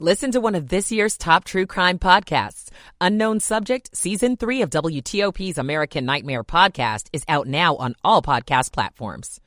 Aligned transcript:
Listen 0.00 0.32
to 0.32 0.40
one 0.40 0.56
of 0.56 0.70
this 0.70 0.90
year's 0.90 1.16
top 1.16 1.44
true 1.44 1.66
crime 1.66 2.00
podcasts. 2.00 2.68
Unknown 3.00 3.38
Subject, 3.38 3.96
Season 3.96 4.36
3 4.36 4.62
of 4.62 4.70
WTOP's 4.70 5.56
American 5.56 6.04
Nightmare 6.04 6.42
podcast 6.42 7.06
is 7.12 7.22
out 7.28 7.46
now 7.46 7.76
on 7.76 7.94
all 8.02 8.20
podcast 8.20 8.72
platforms. 8.72 9.40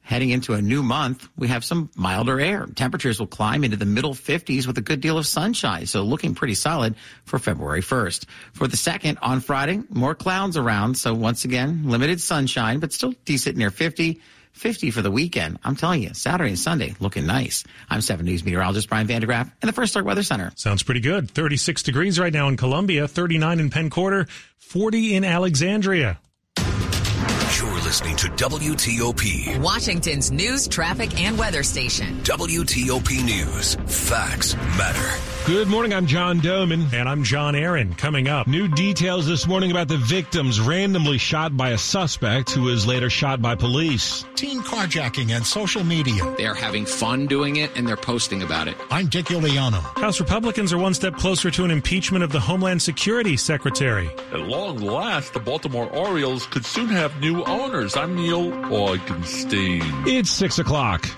Heading 0.00 0.30
into 0.30 0.54
a 0.54 0.60
new 0.60 0.82
month, 0.82 1.28
we 1.36 1.46
have 1.46 1.64
some 1.64 1.88
milder 1.94 2.40
air. 2.40 2.66
Temperatures 2.74 3.20
will 3.20 3.28
climb 3.28 3.62
into 3.62 3.76
the 3.76 3.86
middle 3.86 4.14
50s 4.14 4.66
with 4.66 4.76
a 4.76 4.80
good 4.80 5.00
deal 5.00 5.18
of 5.18 5.26
sunshine, 5.26 5.86
so 5.86 6.02
looking 6.02 6.34
pretty 6.34 6.54
solid 6.54 6.96
for 7.24 7.38
February 7.38 7.82
1st. 7.82 8.24
For 8.54 8.66
the 8.66 8.76
second, 8.76 9.18
on 9.22 9.38
Friday, 9.38 9.84
more 9.88 10.16
clouds 10.16 10.56
around, 10.56 10.96
so 10.98 11.14
once 11.14 11.44
again, 11.44 11.88
limited 11.88 12.20
sunshine, 12.20 12.80
but 12.80 12.92
still 12.92 13.14
decent 13.24 13.56
near 13.56 13.70
50. 13.70 14.20
50 14.52 14.90
for 14.90 15.02
the 15.02 15.10
weekend. 15.10 15.58
I'm 15.64 15.76
telling 15.76 16.02
you, 16.02 16.14
Saturday 16.14 16.50
and 16.50 16.58
Sunday 16.58 16.94
looking 17.00 17.26
nice. 17.26 17.64
I'm 17.88 18.00
7 18.00 18.24
News 18.24 18.44
meteorologist 18.44 18.88
Brian 18.88 19.06
van 19.06 19.20
de 19.20 19.26
Graaff 19.26 19.50
in 19.62 19.66
the 19.66 19.72
First 19.72 19.94
Alert 19.94 20.06
Weather 20.06 20.22
Center. 20.22 20.52
Sounds 20.56 20.82
pretty 20.82 21.00
good. 21.00 21.30
36 21.30 21.82
degrees 21.82 22.18
right 22.18 22.32
now 22.32 22.48
in 22.48 22.56
Columbia, 22.56 23.08
39 23.08 23.60
in 23.60 23.70
Penn 23.70 23.90
Quarter, 23.90 24.26
40 24.58 25.16
in 25.16 25.24
Alexandria. 25.24 26.18
You're 26.58 27.80
listening 27.82 28.14
to 28.16 28.28
WTOP, 28.28 29.58
Washington's 29.60 30.30
news, 30.30 30.68
traffic, 30.68 31.20
and 31.20 31.36
weather 31.38 31.62
station. 31.62 32.20
WTOP 32.22 33.24
News. 33.24 33.74
Facts 33.86 34.54
matter. 34.76 35.27
Good 35.48 35.66
morning. 35.66 35.94
I'm 35.94 36.06
John 36.06 36.40
Domen. 36.40 36.92
And 36.92 37.08
I'm 37.08 37.24
John 37.24 37.54
Aaron. 37.54 37.94
Coming 37.94 38.28
up. 38.28 38.46
New 38.46 38.68
details 38.68 39.26
this 39.26 39.46
morning 39.46 39.70
about 39.70 39.88
the 39.88 39.96
victims 39.96 40.60
randomly 40.60 41.16
shot 41.16 41.56
by 41.56 41.70
a 41.70 41.78
suspect 41.78 42.50
who 42.50 42.64
was 42.64 42.86
later 42.86 43.08
shot 43.08 43.40
by 43.40 43.54
police. 43.54 44.26
Teen 44.34 44.60
carjacking 44.60 45.30
and 45.30 45.46
social 45.46 45.82
media. 45.82 46.22
They're 46.36 46.52
having 46.52 46.84
fun 46.84 47.26
doing 47.26 47.56
it 47.56 47.74
and 47.78 47.88
they're 47.88 47.96
posting 47.96 48.42
about 48.42 48.68
it. 48.68 48.76
I'm 48.90 49.06
Dick 49.06 49.24
Uliano. 49.26 49.80
House 49.98 50.20
Republicans 50.20 50.70
are 50.70 50.78
one 50.78 50.92
step 50.92 51.14
closer 51.14 51.50
to 51.50 51.64
an 51.64 51.70
impeachment 51.70 52.22
of 52.22 52.30
the 52.30 52.40
Homeland 52.40 52.82
Security 52.82 53.38
Secretary. 53.38 54.10
At 54.32 54.40
long 54.40 54.76
last, 54.76 55.32
the 55.32 55.40
Baltimore 55.40 55.88
Orioles 55.88 56.46
could 56.46 56.66
soon 56.66 56.88
have 56.88 57.22
new 57.22 57.42
owners. 57.44 57.96
I'm 57.96 58.14
Neil 58.14 58.50
Augenstein. 58.50 60.06
It's 60.06 60.30
6 60.30 60.58
o'clock. 60.58 61.08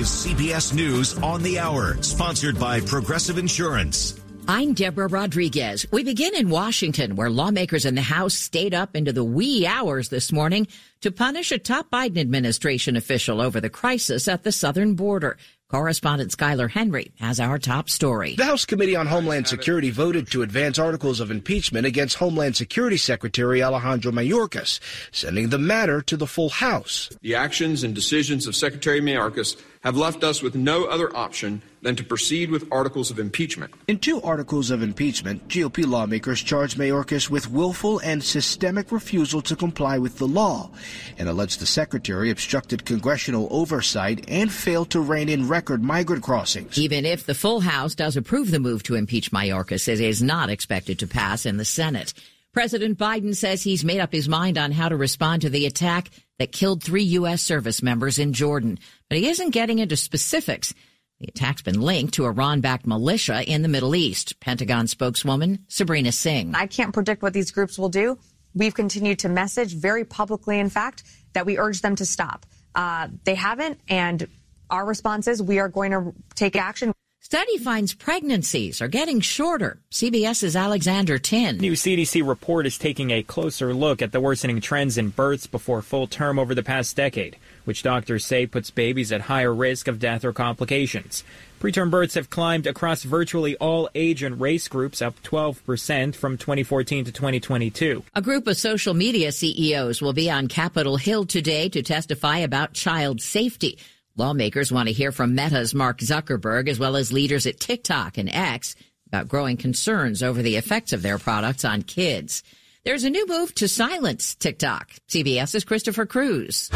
Is 0.00 0.08
CBS 0.08 0.72
News 0.72 1.18
on 1.18 1.42
the 1.42 1.58
Hour, 1.58 2.02
sponsored 2.02 2.58
by 2.58 2.80
Progressive 2.80 3.36
Insurance. 3.36 4.18
I'm 4.48 4.72
Deborah 4.72 5.08
Rodriguez. 5.08 5.84
We 5.92 6.04
begin 6.04 6.34
in 6.34 6.48
Washington, 6.48 7.16
where 7.16 7.28
lawmakers 7.28 7.84
in 7.84 7.96
the 7.96 8.00
House 8.00 8.32
stayed 8.32 8.72
up 8.72 8.96
into 8.96 9.12
the 9.12 9.22
wee 9.22 9.66
hours 9.66 10.08
this 10.08 10.32
morning 10.32 10.68
to 11.02 11.10
punish 11.10 11.52
a 11.52 11.58
top 11.58 11.90
Biden 11.90 12.16
administration 12.16 12.96
official 12.96 13.42
over 13.42 13.60
the 13.60 13.68
crisis 13.68 14.26
at 14.26 14.42
the 14.42 14.52
southern 14.52 14.94
border. 14.94 15.36
Correspondent 15.70 16.36
Skyler 16.36 16.68
Henry 16.68 17.12
has 17.20 17.38
our 17.38 17.56
top 17.56 17.88
story. 17.88 18.34
The 18.34 18.44
House 18.44 18.64
Committee 18.64 18.96
on 18.96 19.06
Homeland 19.06 19.46
Security 19.46 19.90
voted 19.90 20.28
to 20.32 20.42
advance 20.42 20.80
articles 20.80 21.20
of 21.20 21.30
impeachment 21.30 21.86
against 21.86 22.16
Homeland 22.16 22.56
Security 22.56 22.96
Secretary 22.96 23.62
Alejandro 23.62 24.10
Mayorkas, 24.10 24.80
sending 25.12 25.50
the 25.50 25.58
matter 25.58 26.02
to 26.02 26.16
the 26.16 26.26
full 26.26 26.48
House. 26.48 27.08
The 27.22 27.36
actions 27.36 27.84
and 27.84 27.94
decisions 27.94 28.48
of 28.48 28.56
Secretary 28.56 29.00
Mayorkas 29.00 29.56
have 29.82 29.96
left 29.96 30.24
us 30.24 30.42
with 30.42 30.56
no 30.56 30.86
other 30.86 31.16
option 31.16 31.62
than 31.82 31.96
to 31.96 32.04
proceed 32.04 32.50
with 32.50 32.68
articles 32.70 33.10
of 33.10 33.18
impeachment. 33.18 33.72
In 33.88 33.98
two 33.98 34.20
articles 34.22 34.70
of 34.70 34.82
impeachment, 34.82 35.48
GOP 35.48 35.86
lawmakers 35.86 36.42
charged 36.42 36.78
Mayorkas 36.78 37.30
with 37.30 37.50
willful 37.50 38.00
and 38.00 38.22
systemic 38.22 38.92
refusal 38.92 39.42
to 39.42 39.56
comply 39.56 39.98
with 39.98 40.18
the 40.18 40.28
law 40.28 40.70
and 41.18 41.28
alleged 41.28 41.60
the 41.60 41.66
secretary 41.66 42.30
obstructed 42.30 42.84
congressional 42.84 43.48
oversight 43.50 44.24
and 44.28 44.52
failed 44.52 44.90
to 44.90 45.00
rein 45.00 45.28
in 45.28 45.48
record 45.48 45.82
migrant 45.82 46.22
crossings. 46.22 46.78
Even 46.78 47.04
if 47.04 47.24
the 47.24 47.34
full 47.34 47.60
House 47.60 47.94
does 47.94 48.16
approve 48.16 48.50
the 48.50 48.60
move 48.60 48.82
to 48.84 48.94
impeach 48.94 49.30
Mayorkas, 49.30 49.88
it 49.88 50.00
is 50.00 50.22
not 50.22 50.50
expected 50.50 50.98
to 50.98 51.06
pass 51.06 51.46
in 51.46 51.56
the 51.56 51.64
Senate. 51.64 52.12
President 52.52 52.98
Biden 52.98 53.34
says 53.36 53.62
he's 53.62 53.84
made 53.84 54.00
up 54.00 54.12
his 54.12 54.28
mind 54.28 54.58
on 54.58 54.72
how 54.72 54.88
to 54.88 54.96
respond 54.96 55.42
to 55.42 55.50
the 55.50 55.66
attack 55.66 56.10
that 56.38 56.50
killed 56.50 56.82
three 56.82 57.04
U.S. 57.04 57.42
service 57.42 57.80
members 57.80 58.18
in 58.18 58.32
Jordan, 58.32 58.78
but 59.08 59.18
he 59.18 59.28
isn't 59.28 59.50
getting 59.50 59.78
into 59.78 59.96
specifics. 59.96 60.74
The 61.20 61.28
attack's 61.28 61.60
been 61.60 61.82
linked 61.82 62.14
to 62.14 62.24
Iran 62.24 62.62
backed 62.62 62.86
militia 62.86 63.42
in 63.42 63.60
the 63.60 63.68
Middle 63.68 63.94
East. 63.94 64.40
Pentagon 64.40 64.86
spokeswoman 64.86 65.66
Sabrina 65.68 66.12
Singh. 66.12 66.54
I 66.54 66.66
can't 66.66 66.94
predict 66.94 67.22
what 67.22 67.34
these 67.34 67.50
groups 67.50 67.78
will 67.78 67.90
do. 67.90 68.18
We've 68.54 68.74
continued 68.74 69.18
to 69.20 69.28
message 69.28 69.74
very 69.74 70.04
publicly, 70.04 70.58
in 70.58 70.70
fact, 70.70 71.04
that 71.34 71.44
we 71.44 71.58
urge 71.58 71.82
them 71.82 71.94
to 71.96 72.06
stop. 72.06 72.46
Uh, 72.74 73.08
they 73.24 73.34
haven't, 73.34 73.80
and 73.88 74.26
our 74.70 74.86
response 74.86 75.28
is 75.28 75.42
we 75.42 75.58
are 75.58 75.68
going 75.68 75.90
to 75.90 76.14
take 76.34 76.56
action. 76.56 76.92
Study 77.22 77.58
finds 77.58 77.92
pregnancies 77.92 78.80
are 78.80 78.88
getting 78.88 79.20
shorter. 79.20 79.78
CBS's 79.90 80.56
Alexander 80.56 81.18
Tin. 81.18 81.58
New 81.58 81.74
CDC 81.74 82.26
report 82.26 82.66
is 82.66 82.78
taking 82.78 83.10
a 83.10 83.22
closer 83.22 83.74
look 83.74 84.00
at 84.00 84.10
the 84.10 84.20
worsening 84.20 84.62
trends 84.62 84.96
in 84.96 85.10
births 85.10 85.46
before 85.46 85.82
full 85.82 86.06
term 86.06 86.38
over 86.38 86.54
the 86.54 86.62
past 86.62 86.96
decade, 86.96 87.36
which 87.64 87.82
doctors 87.82 88.24
say 88.24 88.46
puts 88.46 88.70
babies 88.70 89.12
at 89.12 89.22
higher 89.22 89.54
risk 89.54 89.88
of 89.88 89.98
death 89.98 90.24
or 90.24 90.32
complications. 90.32 91.24
Preterm 91.60 91.90
births 91.90 92.14
have 92.14 92.30
climbed 92.30 92.66
across 92.66 93.02
virtually 93.02 93.54
all 93.56 93.90
age 93.94 94.22
and 94.22 94.40
race 94.40 94.66
groups, 94.66 95.02
up 95.02 95.20
12% 95.22 96.14
from 96.14 96.38
2014 96.38 97.04
to 97.04 97.12
2022. 97.12 98.02
A 98.14 98.22
group 98.22 98.46
of 98.46 98.56
social 98.56 98.94
media 98.94 99.30
CEOs 99.30 100.00
will 100.00 100.14
be 100.14 100.30
on 100.30 100.48
Capitol 100.48 100.96
Hill 100.96 101.26
today 101.26 101.68
to 101.68 101.82
testify 101.82 102.38
about 102.38 102.72
child 102.72 103.20
safety. 103.20 103.78
Lawmakers 104.16 104.72
want 104.72 104.88
to 104.88 104.94
hear 104.94 105.12
from 105.12 105.34
Meta's 105.34 105.74
Mark 105.74 105.98
Zuckerberg 105.98 106.68
as 106.68 106.78
well 106.78 106.96
as 106.96 107.12
leaders 107.12 107.46
at 107.46 107.60
TikTok 107.60 108.16
and 108.16 108.30
X 108.30 108.74
about 109.06 109.28
growing 109.28 109.56
concerns 109.56 110.22
over 110.22 110.40
the 110.40 110.56
effects 110.56 110.92
of 110.92 111.02
their 111.02 111.18
products 111.18 111.64
on 111.64 111.82
kids. 111.82 112.42
There's 112.84 113.04
a 113.04 113.10
new 113.10 113.26
move 113.26 113.54
to 113.56 113.68
silence 113.68 114.34
TikTok. 114.34 114.90
CBS's 115.08 115.64
Christopher 115.64 116.06
Cruz. 116.06 116.70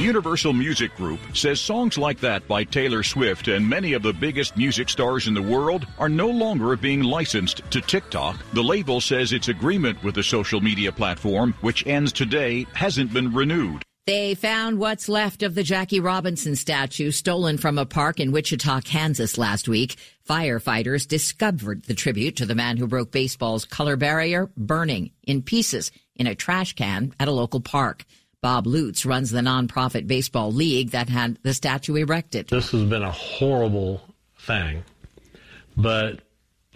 Universal 0.00 0.54
Music 0.54 0.96
Group 0.96 1.20
says 1.34 1.60
songs 1.60 1.98
like 1.98 2.18
that 2.20 2.48
by 2.48 2.64
Taylor 2.64 3.02
Swift 3.02 3.48
and 3.48 3.68
many 3.68 3.92
of 3.92 4.02
the 4.02 4.14
biggest 4.14 4.56
music 4.56 4.88
stars 4.88 5.28
in 5.28 5.34
the 5.34 5.42
world 5.42 5.86
are 5.98 6.08
no 6.08 6.28
longer 6.30 6.74
being 6.74 7.02
licensed 7.02 7.60
to 7.70 7.82
TikTok. 7.82 8.42
The 8.54 8.62
label 8.62 9.02
says 9.02 9.34
its 9.34 9.48
agreement 9.48 10.02
with 10.02 10.14
the 10.14 10.22
social 10.22 10.62
media 10.62 10.90
platform, 10.90 11.52
which 11.60 11.86
ends 11.86 12.12
today, 12.12 12.66
hasn't 12.72 13.12
been 13.12 13.34
renewed. 13.34 13.82
They 14.06 14.34
found 14.34 14.78
what's 14.78 15.06
left 15.06 15.42
of 15.42 15.54
the 15.54 15.62
Jackie 15.62 16.00
Robinson 16.00 16.56
statue 16.56 17.10
stolen 17.10 17.58
from 17.58 17.76
a 17.76 17.84
park 17.84 18.18
in 18.20 18.32
Wichita, 18.32 18.80
Kansas 18.80 19.36
last 19.36 19.68
week. 19.68 19.96
Firefighters 20.26 21.06
discovered 21.06 21.84
the 21.84 21.94
tribute 21.94 22.36
to 22.36 22.46
the 22.46 22.54
man 22.54 22.78
who 22.78 22.86
broke 22.86 23.12
baseball's 23.12 23.66
color 23.66 23.96
barrier 23.96 24.50
burning 24.56 25.10
in 25.24 25.42
pieces 25.42 25.92
in 26.16 26.26
a 26.26 26.34
trash 26.34 26.72
can 26.72 27.12
at 27.20 27.28
a 27.28 27.32
local 27.32 27.60
park. 27.60 28.06
Bob 28.42 28.66
Lutz 28.66 29.04
runs 29.04 29.30
the 29.30 29.40
nonprofit 29.40 30.06
baseball 30.06 30.50
league 30.50 30.90
that 30.90 31.08
had 31.08 31.38
the 31.42 31.52
statue 31.52 31.96
erected. 31.96 32.48
This 32.48 32.70
has 32.70 32.84
been 32.84 33.02
a 33.02 33.12
horrible 33.12 34.00
thing, 34.38 34.82
but 35.76 36.20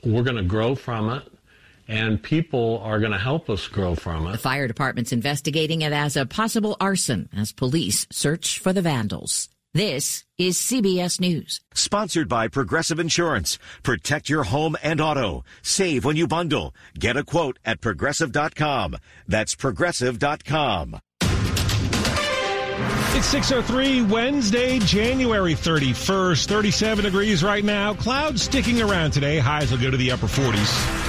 we're 0.04 0.22
going 0.22 0.36
to 0.36 0.42
grow 0.42 0.74
from 0.74 1.10
it 1.10 1.22
and 1.88 2.22
people 2.22 2.80
are 2.82 2.98
going 2.98 3.12
to 3.12 3.18
help 3.18 3.48
us 3.50 3.66
grow 3.68 3.94
from 3.94 4.26
it. 4.26 4.32
The 4.32 4.38
fire 4.38 4.68
department's 4.68 5.12
investigating 5.12 5.82
it 5.82 5.92
as 5.92 6.16
a 6.16 6.26
possible 6.26 6.76
arson 6.80 7.28
as 7.34 7.52
police 7.52 8.06
search 8.10 8.58
for 8.58 8.72
the 8.72 8.82
vandals. 8.82 9.48
This 9.74 10.24
is 10.38 10.56
CBS 10.56 11.18
News. 11.20 11.60
Sponsored 11.74 12.28
by 12.28 12.46
Progressive 12.46 13.00
Insurance. 13.00 13.58
Protect 13.82 14.28
your 14.28 14.44
home 14.44 14.76
and 14.84 15.00
auto. 15.00 15.44
Save 15.62 16.04
when 16.04 16.16
you 16.16 16.28
bundle. 16.28 16.74
Get 16.96 17.16
a 17.16 17.24
quote 17.24 17.58
at 17.64 17.80
progressive.com. 17.80 18.96
That's 19.26 19.56
progressive.com. 19.56 21.00
It's 23.16 23.28
603 23.28 24.02
Wednesday, 24.02 24.80
January 24.80 25.54
31st, 25.54 26.46
37 26.48 27.04
degrees 27.04 27.44
right 27.44 27.64
now. 27.64 27.94
Clouds 27.94 28.42
sticking 28.42 28.82
around 28.82 29.12
today. 29.12 29.38
Highs 29.38 29.70
will 29.70 29.78
go 29.78 29.88
to 29.88 29.96
the 29.96 30.10
upper 30.10 30.26
40s. 30.26 31.03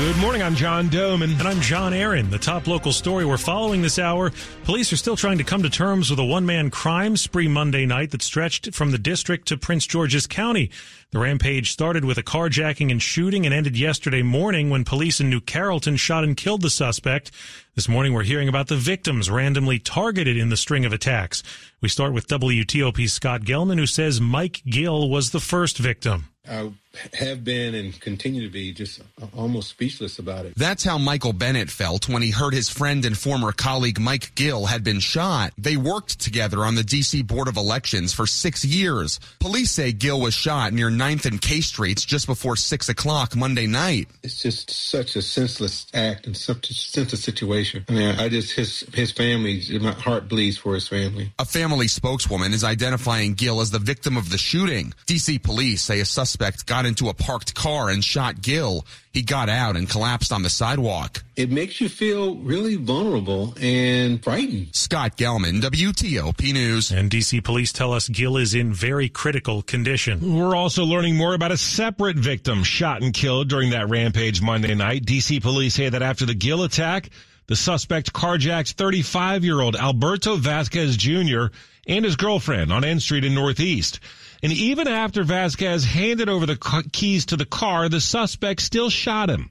Good 0.00 0.16
morning. 0.16 0.42
I'm 0.42 0.54
John 0.54 0.88
Domen. 0.88 1.38
And 1.38 1.46
I'm 1.46 1.60
John 1.60 1.92
Aaron. 1.92 2.30
The 2.30 2.38
top 2.38 2.66
local 2.66 2.90
story 2.90 3.26
we're 3.26 3.36
following 3.36 3.82
this 3.82 3.98
hour. 3.98 4.32
Police 4.64 4.94
are 4.94 4.96
still 4.96 5.14
trying 5.14 5.36
to 5.36 5.44
come 5.44 5.62
to 5.62 5.68
terms 5.68 6.08
with 6.08 6.18
a 6.18 6.24
one 6.24 6.46
man 6.46 6.70
crime 6.70 7.18
spree 7.18 7.48
Monday 7.48 7.84
night 7.84 8.10
that 8.12 8.22
stretched 8.22 8.74
from 8.74 8.92
the 8.92 8.98
district 8.98 9.48
to 9.48 9.58
Prince 9.58 9.86
George's 9.86 10.26
County. 10.26 10.70
The 11.10 11.18
rampage 11.18 11.70
started 11.70 12.06
with 12.06 12.16
a 12.16 12.22
carjacking 12.22 12.90
and 12.90 13.00
shooting 13.00 13.44
and 13.44 13.54
ended 13.54 13.78
yesterday 13.78 14.22
morning 14.22 14.70
when 14.70 14.84
police 14.84 15.20
in 15.20 15.28
New 15.28 15.42
Carrollton 15.42 15.96
shot 15.96 16.24
and 16.24 16.34
killed 16.34 16.62
the 16.62 16.70
suspect. 16.70 17.30
This 17.74 17.88
morning 17.88 18.14
we're 18.14 18.22
hearing 18.22 18.48
about 18.48 18.68
the 18.68 18.76
victims 18.76 19.30
randomly 19.30 19.78
targeted 19.78 20.38
in 20.38 20.48
the 20.48 20.56
string 20.56 20.86
of 20.86 20.94
attacks. 20.94 21.42
We 21.82 21.90
start 21.90 22.14
with 22.14 22.26
WTOP's 22.26 23.12
Scott 23.12 23.42
Gelman, 23.42 23.76
who 23.78 23.86
says 23.86 24.18
Mike 24.18 24.62
Gill 24.64 25.10
was 25.10 25.30
the 25.30 25.40
first 25.40 25.76
victim. 25.76 26.30
Uh, 26.48 26.70
have 27.14 27.44
been 27.44 27.74
and 27.74 27.98
continue 28.00 28.42
to 28.42 28.52
be 28.52 28.72
just 28.72 29.00
almost 29.36 29.70
speechless 29.70 30.18
about 30.18 30.46
it. 30.46 30.54
That's 30.56 30.84
how 30.84 30.98
Michael 30.98 31.32
Bennett 31.32 31.70
felt 31.70 32.08
when 32.08 32.22
he 32.22 32.30
heard 32.30 32.52
his 32.52 32.68
friend 32.68 33.04
and 33.04 33.16
former 33.16 33.52
colleague 33.52 34.00
Mike 34.00 34.34
Gill 34.34 34.66
had 34.66 34.82
been 34.82 35.00
shot. 35.00 35.52
They 35.56 35.76
worked 35.76 36.18
together 36.20 36.64
on 36.64 36.74
the 36.74 36.82
D.C. 36.82 37.22
Board 37.22 37.48
of 37.48 37.56
Elections 37.56 38.12
for 38.12 38.26
six 38.26 38.64
years. 38.64 39.20
Police 39.38 39.70
say 39.70 39.92
Gill 39.92 40.20
was 40.20 40.34
shot 40.34 40.72
near 40.72 40.90
9th 40.90 41.26
and 41.26 41.40
K 41.40 41.60
Streets 41.60 42.04
just 42.04 42.26
before 42.26 42.56
6 42.56 42.88
o'clock 42.88 43.36
Monday 43.36 43.66
night. 43.66 44.08
It's 44.22 44.42
just 44.42 44.70
such 44.70 45.16
a 45.16 45.22
senseless 45.22 45.86
act 45.94 46.26
and 46.26 46.36
such 46.36 46.70
a 46.70 46.74
senseless 46.74 47.22
situation. 47.22 47.84
I 47.88 47.92
mean, 47.92 48.18
I 48.18 48.28
just, 48.28 48.52
his, 48.52 48.80
his 48.94 49.12
family, 49.12 49.62
my 49.80 49.92
heart 49.92 50.28
bleeds 50.28 50.58
for 50.58 50.74
his 50.74 50.88
family. 50.88 51.32
A 51.38 51.44
family 51.44 51.88
spokeswoman 51.88 52.52
is 52.52 52.64
identifying 52.64 53.34
Gill 53.34 53.60
as 53.60 53.70
the 53.70 53.78
victim 53.78 54.16
of 54.16 54.30
the 54.30 54.38
shooting. 54.38 54.92
D.C. 55.06 55.38
police 55.38 55.82
say 55.82 56.00
a 56.00 56.04
suspect 56.04 56.66
got 56.66 56.79
into 56.86 57.08
a 57.08 57.14
parked 57.14 57.54
car 57.54 57.90
and 57.90 58.04
shot 58.04 58.40
Gill. 58.40 58.86
He 59.12 59.22
got 59.22 59.48
out 59.48 59.76
and 59.76 59.88
collapsed 59.88 60.32
on 60.32 60.42
the 60.42 60.50
sidewalk. 60.50 61.24
It 61.36 61.50
makes 61.50 61.80
you 61.80 61.88
feel 61.88 62.36
really 62.36 62.76
vulnerable 62.76 63.54
and 63.60 64.22
frightened. 64.22 64.74
Scott 64.74 65.16
Gelman, 65.16 65.60
WTOP 65.60 66.52
News. 66.52 66.90
And 66.90 67.10
DC 67.10 67.42
police 67.42 67.72
tell 67.72 67.92
us 67.92 68.08
Gill 68.08 68.36
is 68.36 68.54
in 68.54 68.72
very 68.72 69.08
critical 69.08 69.62
condition. 69.62 70.36
We're 70.36 70.54
also 70.54 70.84
learning 70.84 71.16
more 71.16 71.34
about 71.34 71.52
a 71.52 71.56
separate 71.56 72.16
victim 72.16 72.62
shot 72.62 73.02
and 73.02 73.12
killed 73.12 73.48
during 73.48 73.70
that 73.70 73.88
rampage 73.88 74.40
Monday 74.40 74.74
night. 74.74 75.04
DC 75.04 75.42
police 75.42 75.74
say 75.74 75.88
that 75.88 76.02
after 76.02 76.24
the 76.24 76.34
Gill 76.34 76.62
attack, 76.62 77.10
the 77.50 77.56
suspect 77.56 78.12
carjacked 78.12 78.74
35 78.74 79.44
year 79.44 79.60
old 79.60 79.74
Alberto 79.74 80.36
Vasquez 80.36 80.96
Jr. 80.96 81.46
and 81.84 82.04
his 82.04 82.14
girlfriend 82.14 82.72
on 82.72 82.84
N 82.84 83.00
Street 83.00 83.24
in 83.24 83.34
Northeast. 83.34 83.98
And 84.42 84.52
even 84.52 84.88
after 84.88 85.22
Vasquez 85.22 85.84
handed 85.84 86.28
over 86.28 86.46
the 86.46 86.88
keys 86.92 87.26
to 87.26 87.36
the 87.36 87.44
car, 87.44 87.88
the 87.88 88.00
suspect 88.00 88.62
still 88.62 88.88
shot 88.88 89.28
him. 89.28 89.50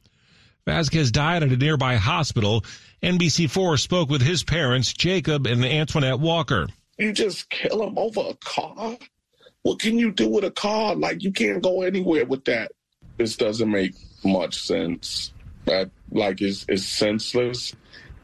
Vasquez 0.66 1.12
died 1.12 1.44
at 1.44 1.52
a 1.52 1.58
nearby 1.58 1.96
hospital. 1.96 2.64
NBC4 3.04 3.80
spoke 3.80 4.10
with 4.10 4.22
his 4.22 4.44
parents, 4.44 4.94
Jacob 4.94 5.48
and 5.48 5.64
Antoinette 5.64 6.20
Walker. 6.20 6.68
You 6.98 7.14
just 7.14 7.50
kill 7.50 7.84
him 7.84 7.98
over 7.98 8.22
a 8.30 8.34
car? 8.36 8.98
What 9.62 9.80
can 9.80 9.98
you 9.98 10.12
do 10.12 10.28
with 10.30 10.44
a 10.44 10.52
car? 10.52 10.96
Like, 10.96 11.24
you 11.24 11.32
can't 11.32 11.62
go 11.62 11.82
anywhere 11.82 12.26
with 12.26 12.46
that. 12.46 12.72
This 13.18 13.36
doesn't 13.36 13.70
make 13.70 13.94
much 14.24 14.62
sense. 14.62 15.34
That, 15.66 15.92
like, 16.12 16.42
is 16.42 16.66
is 16.68 16.88
senseless. 16.88 17.76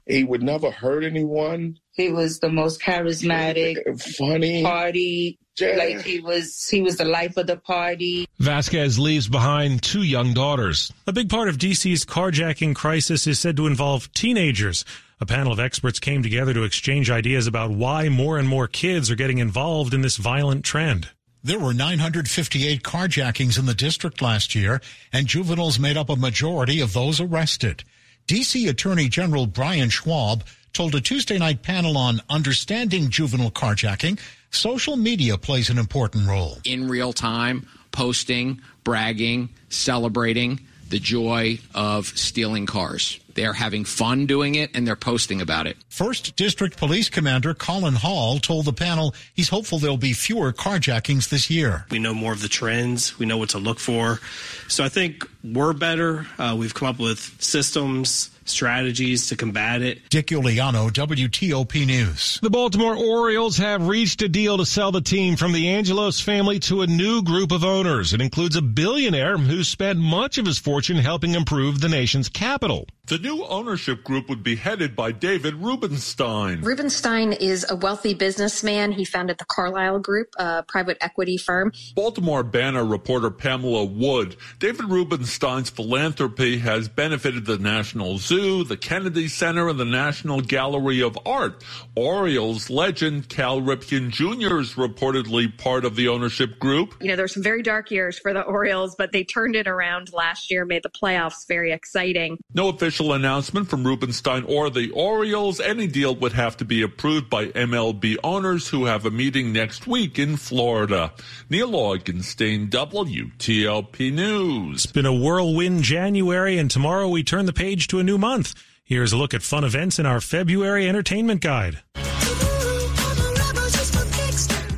He 0.08 0.24
would 0.24 0.44
never 0.44 0.72
hurt 0.72 1.04
anyone. 1.04 1.80
He 1.96 2.12
was 2.12 2.40
the 2.40 2.50
most 2.50 2.82
charismatic, 2.82 3.78
uh, 3.88 3.98
funny 3.98 4.64
party 4.64 5.40
yeah. 5.60 5.76
Like 5.76 6.02
he 6.02 6.20
was, 6.20 6.68
he 6.68 6.82
was 6.82 6.98
the 6.98 7.06
life 7.06 7.38
of 7.38 7.48
the 7.48 7.58
party. 7.58 8.28
Vasquez 8.40 9.00
leaves 9.00 9.28
behind 9.28 9.82
two 9.82 10.04
young 10.04 10.34
daughters. 10.34 10.92
A 11.08 11.14
big 11.14 11.30
part 11.30 11.48
of 11.48 11.58
DC's 11.58 12.06
carjacking 12.06 12.76
crisis 12.76 13.26
is 13.26 13.40
said 13.40 13.56
to 13.58 13.68
involve 13.68 14.12
teenagers. 14.14 14.84
A 15.22 15.26
panel 15.26 15.54
of 15.54 15.60
experts 15.60 16.00
came 16.00 16.22
together 16.22 16.54
to 16.54 16.64
exchange 16.64 17.10
ideas 17.10 17.48
about 17.48 17.72
why 17.72 18.10
more 18.10 18.38
and 18.38 18.48
more 18.48 18.68
kids 18.68 19.10
are 19.10 19.16
getting 19.16 19.38
involved 19.38 19.94
in 19.94 20.02
this 20.02 20.18
violent 20.18 20.66
trend. 20.66 21.10
There 21.42 21.60
were 21.60 21.74
958 21.74 22.84
carjackings 22.84 23.58
in 23.58 23.66
the 23.66 23.74
district 23.74 24.22
last 24.22 24.56
year, 24.56 24.82
and 25.14 25.28
juveniles 25.28 25.80
made 25.80 25.96
up 25.96 26.10
a 26.10 26.16
majority 26.18 26.82
of 26.82 26.92
those 26.92 27.22
arrested. 27.22 27.84
D.C. 28.28 28.68
Attorney 28.68 29.08
General 29.08 29.46
Brian 29.46 29.90
Schwalb 29.90 30.42
told 30.76 30.94
a 30.94 31.00
Tuesday 31.00 31.38
night 31.38 31.64
panel 31.64 31.98
on 31.98 32.22
understanding 32.30 33.10
juvenile 33.10 33.50
carjacking 33.50 34.20
social 34.52 34.98
media 34.98 35.38
plays 35.38 35.70
an 35.70 35.78
important 35.78 36.28
role. 36.28 36.58
In 36.66 36.90
real 36.90 37.14
time, 37.14 37.66
posting, 37.92 38.60
bragging, 38.84 39.50
celebrating 39.70 40.60
the 40.90 41.00
joy 41.00 41.60
of 41.74 42.08
stealing 42.08 42.66
cars. 42.66 43.20
They're 43.34 43.54
having 43.54 43.86
fun 43.86 44.28
doing 44.28 44.56
it 44.56 44.76
and 44.76 44.86
they're 44.86 44.96
posting 44.98 45.42
about 45.42 45.66
it. 45.66 45.78
First 45.90 46.36
District 46.36 46.78
Police 46.78 47.10
Commander 47.10 47.54
Colin 47.54 47.96
Hall 47.96 48.40
told 48.40 48.66
the 48.66 48.74
panel 48.74 49.16
he's 49.34 49.50
hopeful 49.50 49.80
there'll 49.80 49.98
be 49.98 50.14
fewer 50.14 50.52
carjackings 50.54 51.30
this 51.30 51.50
year. 51.50 51.86
We 51.90 52.00
know 52.00 52.14
more 52.14 52.34
of 52.34 52.42
the 52.42 52.50
trends, 52.50 53.18
we 53.18 53.26
know 53.26 53.38
what 53.38 53.50
to 53.50 53.60
look 53.60 53.80
for. 53.80 54.20
So 54.68 54.84
I 54.84 54.90
think 54.90 55.28
we're 55.42 55.74
better. 55.74 56.28
Uh, 56.38 56.56
we've 56.60 56.74
come 56.74 56.90
up 56.90 57.00
with 57.00 57.20
systems 57.42 58.30
strategies 58.46 59.28
to 59.28 59.36
combat 59.36 59.82
it. 59.82 60.10
Dick 60.10 60.28
Uliano, 60.28 60.90
WTOP 60.92 61.86
News. 61.86 62.40
The 62.42 62.50
Baltimore 62.50 62.96
Orioles 62.96 63.58
have 63.58 63.88
reached 63.88 64.22
a 64.22 64.30
deal 64.30 64.58
to 64.58 64.66
sell 64.66 64.92
the 64.92 65.02
team 65.02 65.36
from 65.36 65.52
the 65.52 65.70
Angelos 65.70 66.20
family 66.20 66.60
to 66.62 66.82
a 66.82 66.88
new 66.88 67.22
group 67.22 67.52
of 67.52 67.64
owners. 67.64 68.14
It 68.14 68.22
includes 68.22 68.56
a 68.56 68.62
billionaire 68.62 69.38
who 69.38 69.64
spent 69.64 70.00
much 70.00 70.38
of 70.38 70.46
his 70.46 70.60
fortune 70.60 70.98
helping 70.98 71.36
improve 71.36 71.82
the 71.82 71.90
nation's 71.90 72.30
capital. 72.30 72.88
The 73.08 73.20
new 73.20 73.46
ownership 73.46 74.04
group 74.04 74.30
would 74.30 74.42
be 74.42 74.56
headed 74.56 74.96
by 74.96 75.12
David 75.12 75.54
Rubenstein. 75.54 76.62
Rubenstein 76.62 77.34
is 77.34 77.64
a 77.70 77.76
wealthy 77.76 78.16
businessman. 78.16 78.94
He 78.94 79.06
founded 79.06 79.38
the 79.38 79.46
Carlyle 79.46 80.00
Group, 80.00 80.30
a 80.40 80.64
private 80.64 80.98
equity 81.02 81.38
firm. 81.38 81.72
Baltimore 81.94 82.42
Banner 82.42 82.84
reporter 82.84 83.30
Pamela 83.30 83.86
Wood. 83.86 84.38
David 84.58 84.86
Rubenstein's 84.86 85.70
philanthropy 85.70 86.58
has 86.58 86.90
benefited 86.90 87.46
the 87.46 87.60
National 87.60 88.18
Zoo, 88.18 88.64
the 88.64 88.76
Kennedy 88.76 89.28
Center, 89.28 89.70
and 89.70 89.80
the 89.80 89.86
National 89.86 90.42
Gallery 90.42 91.04
of 91.04 91.16
Art. 91.28 91.64
Orioles 91.94 92.72
legend 92.72 93.30
Cal 93.30 93.62
Ripken 93.62 94.10
Jr. 94.10 94.62
is 94.62 94.74
reportedly 94.74 95.56
part 95.56 95.86
of 95.86 95.96
the 95.96 96.08
ownership 96.08 96.58
group. 96.58 96.96
You 97.02 97.10
know, 97.10 97.16
there 97.16 97.26
were 97.26 97.28
some 97.28 97.44
very 97.44 97.62
dark 97.62 97.92
years 97.92 98.18
for 98.18 98.34
the 98.34 98.42
Orioles, 98.42 98.96
but 98.98 99.12
they 99.12 99.24
turned 99.24 99.56
it 99.56 99.68
around 99.68 100.12
last 100.12 100.50
year, 100.50 100.66
made 100.66 100.82
the 100.82 100.90
playoffs 100.90 101.48
very 101.48 101.72
exciting. 101.72 102.40
No 102.56 102.70
official 102.70 102.95
official 102.96 103.12
announcement 103.12 103.68
from 103.68 103.86
Rubenstein 103.86 104.46
or 104.46 104.70
the 104.70 104.90
Orioles. 104.92 105.60
Any 105.60 105.86
deal 105.86 106.16
would 106.16 106.32
have 106.32 106.56
to 106.58 106.64
be 106.64 106.82
approved 106.82 107.30
by 107.30 107.48
MLB 107.48 108.16
owners 108.24 108.70
who 108.70 108.86
have 108.86 109.06
a 109.06 109.12
meeting 109.12 109.52
next 109.52 109.86
week 109.86 110.18
in 110.18 110.38
Florida. 110.38 111.12
Neil 111.50 111.72
Augenstein, 111.72 112.70
WTOP 112.70 114.14
News. 114.14 114.86
It's 114.86 114.94
been 114.94 115.06
a 115.06 115.14
whirlwind 115.14 115.84
January, 115.84 116.58
and 116.58 116.72
tomorrow 116.72 117.10
we 117.10 117.22
turn 117.22 117.48
the 117.48 117.52
page 117.52 117.90
to 117.90 118.00
a 118.00 118.04
new 118.04 118.18
month. 118.18 118.56
Here's 118.86 119.12
a 119.12 119.18
look 119.18 119.34
at 119.34 119.44
fun 119.44 119.66
events 119.66 120.00
in 120.00 120.06
our 120.06 120.22
February 120.22 120.88
entertainment 120.88 121.42
guide. 121.42 121.82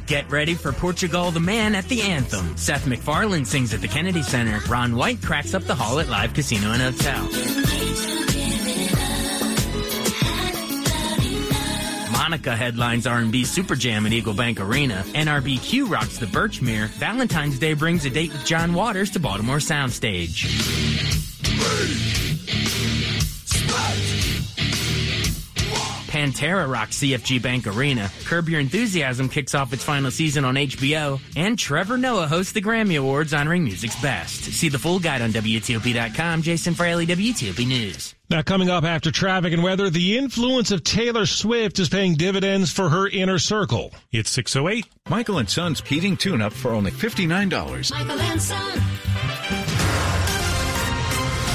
Get 0.07 0.31
ready 0.31 0.53
for 0.53 0.71
Portugal 0.71 1.31
the 1.31 1.41
Man 1.41 1.75
at 1.75 1.83
the 1.89 2.01
Anthem. 2.01 2.55
Seth 2.55 2.87
MacFarlane 2.87 3.43
sings 3.43 3.73
at 3.73 3.81
the 3.81 3.89
Kennedy 3.89 4.23
Center. 4.23 4.59
Ron 4.69 4.95
White 4.95 5.21
cracks 5.21 5.53
up 5.53 5.63
the 5.63 5.75
hall 5.75 5.99
at 5.99 6.07
Live 6.07 6.33
Casino 6.33 6.71
and 6.71 6.81
Hotel. 6.81 7.23
Monica 12.13 12.55
headlines 12.55 13.05
R&B 13.05 13.43
Super 13.43 13.75
Jam 13.75 14.05
at 14.05 14.13
Eagle 14.13 14.33
Bank 14.33 14.61
Arena. 14.61 15.03
NRBQ 15.07 15.89
rocks 15.89 16.17
the 16.17 16.25
Birchmere. 16.25 16.87
Valentine's 16.87 17.59
Day 17.59 17.73
brings 17.73 18.05
a 18.05 18.09
date 18.09 18.31
with 18.31 18.45
John 18.45 18.73
Waters 18.73 19.11
to 19.11 19.19
Baltimore 19.19 19.57
Soundstage. 19.57 20.47
Pantera 26.31 26.69
rocks 26.69 26.97
CFG 26.97 27.41
Bank 27.41 27.67
Arena. 27.67 28.11
Curb 28.25 28.49
Your 28.49 28.59
Enthusiasm 28.59 29.29
kicks 29.29 29.55
off 29.55 29.73
its 29.73 29.83
final 29.83 30.11
season 30.11 30.45
on 30.45 30.55
HBO. 30.55 31.19
And 31.35 31.57
Trevor 31.57 31.97
Noah 31.97 32.27
hosts 32.27 32.51
the 32.51 32.61
Grammy 32.61 32.99
Awards 32.99 33.33
honoring 33.33 33.63
music's 33.63 33.99
best. 34.01 34.43
See 34.43 34.69
the 34.69 34.79
full 34.79 34.99
guide 34.99 35.21
on 35.21 35.31
WTOP.com. 35.31 36.41
Jason 36.41 36.73
Fraley, 36.73 37.05
WTOP 37.05 37.65
News. 37.65 38.15
Now, 38.29 38.41
coming 38.41 38.69
up 38.69 38.83
after 38.83 39.09
traffic 39.09 39.53
and 39.53 39.63
weather, 39.63 39.89
the 39.89 40.17
influence 40.17 40.71
of 40.71 40.83
Taylor 40.83 41.25
Swift 41.25 41.79
is 41.79 41.87
paying 41.87 42.15
dividends 42.15 42.71
for 42.71 42.89
her 42.89 43.07
inner 43.07 43.39
circle. 43.39 43.93
It's 44.11 44.29
608. 44.31 44.85
Michael 45.07 45.37
and 45.37 45.49
Son's 45.49 45.79
heating 45.79 46.17
tune 46.17 46.41
up 46.41 46.51
for 46.51 46.71
only 46.71 46.91
$59. 46.91 47.91
Michael 47.91 48.19
and 48.19 48.41
Son. 48.41 48.81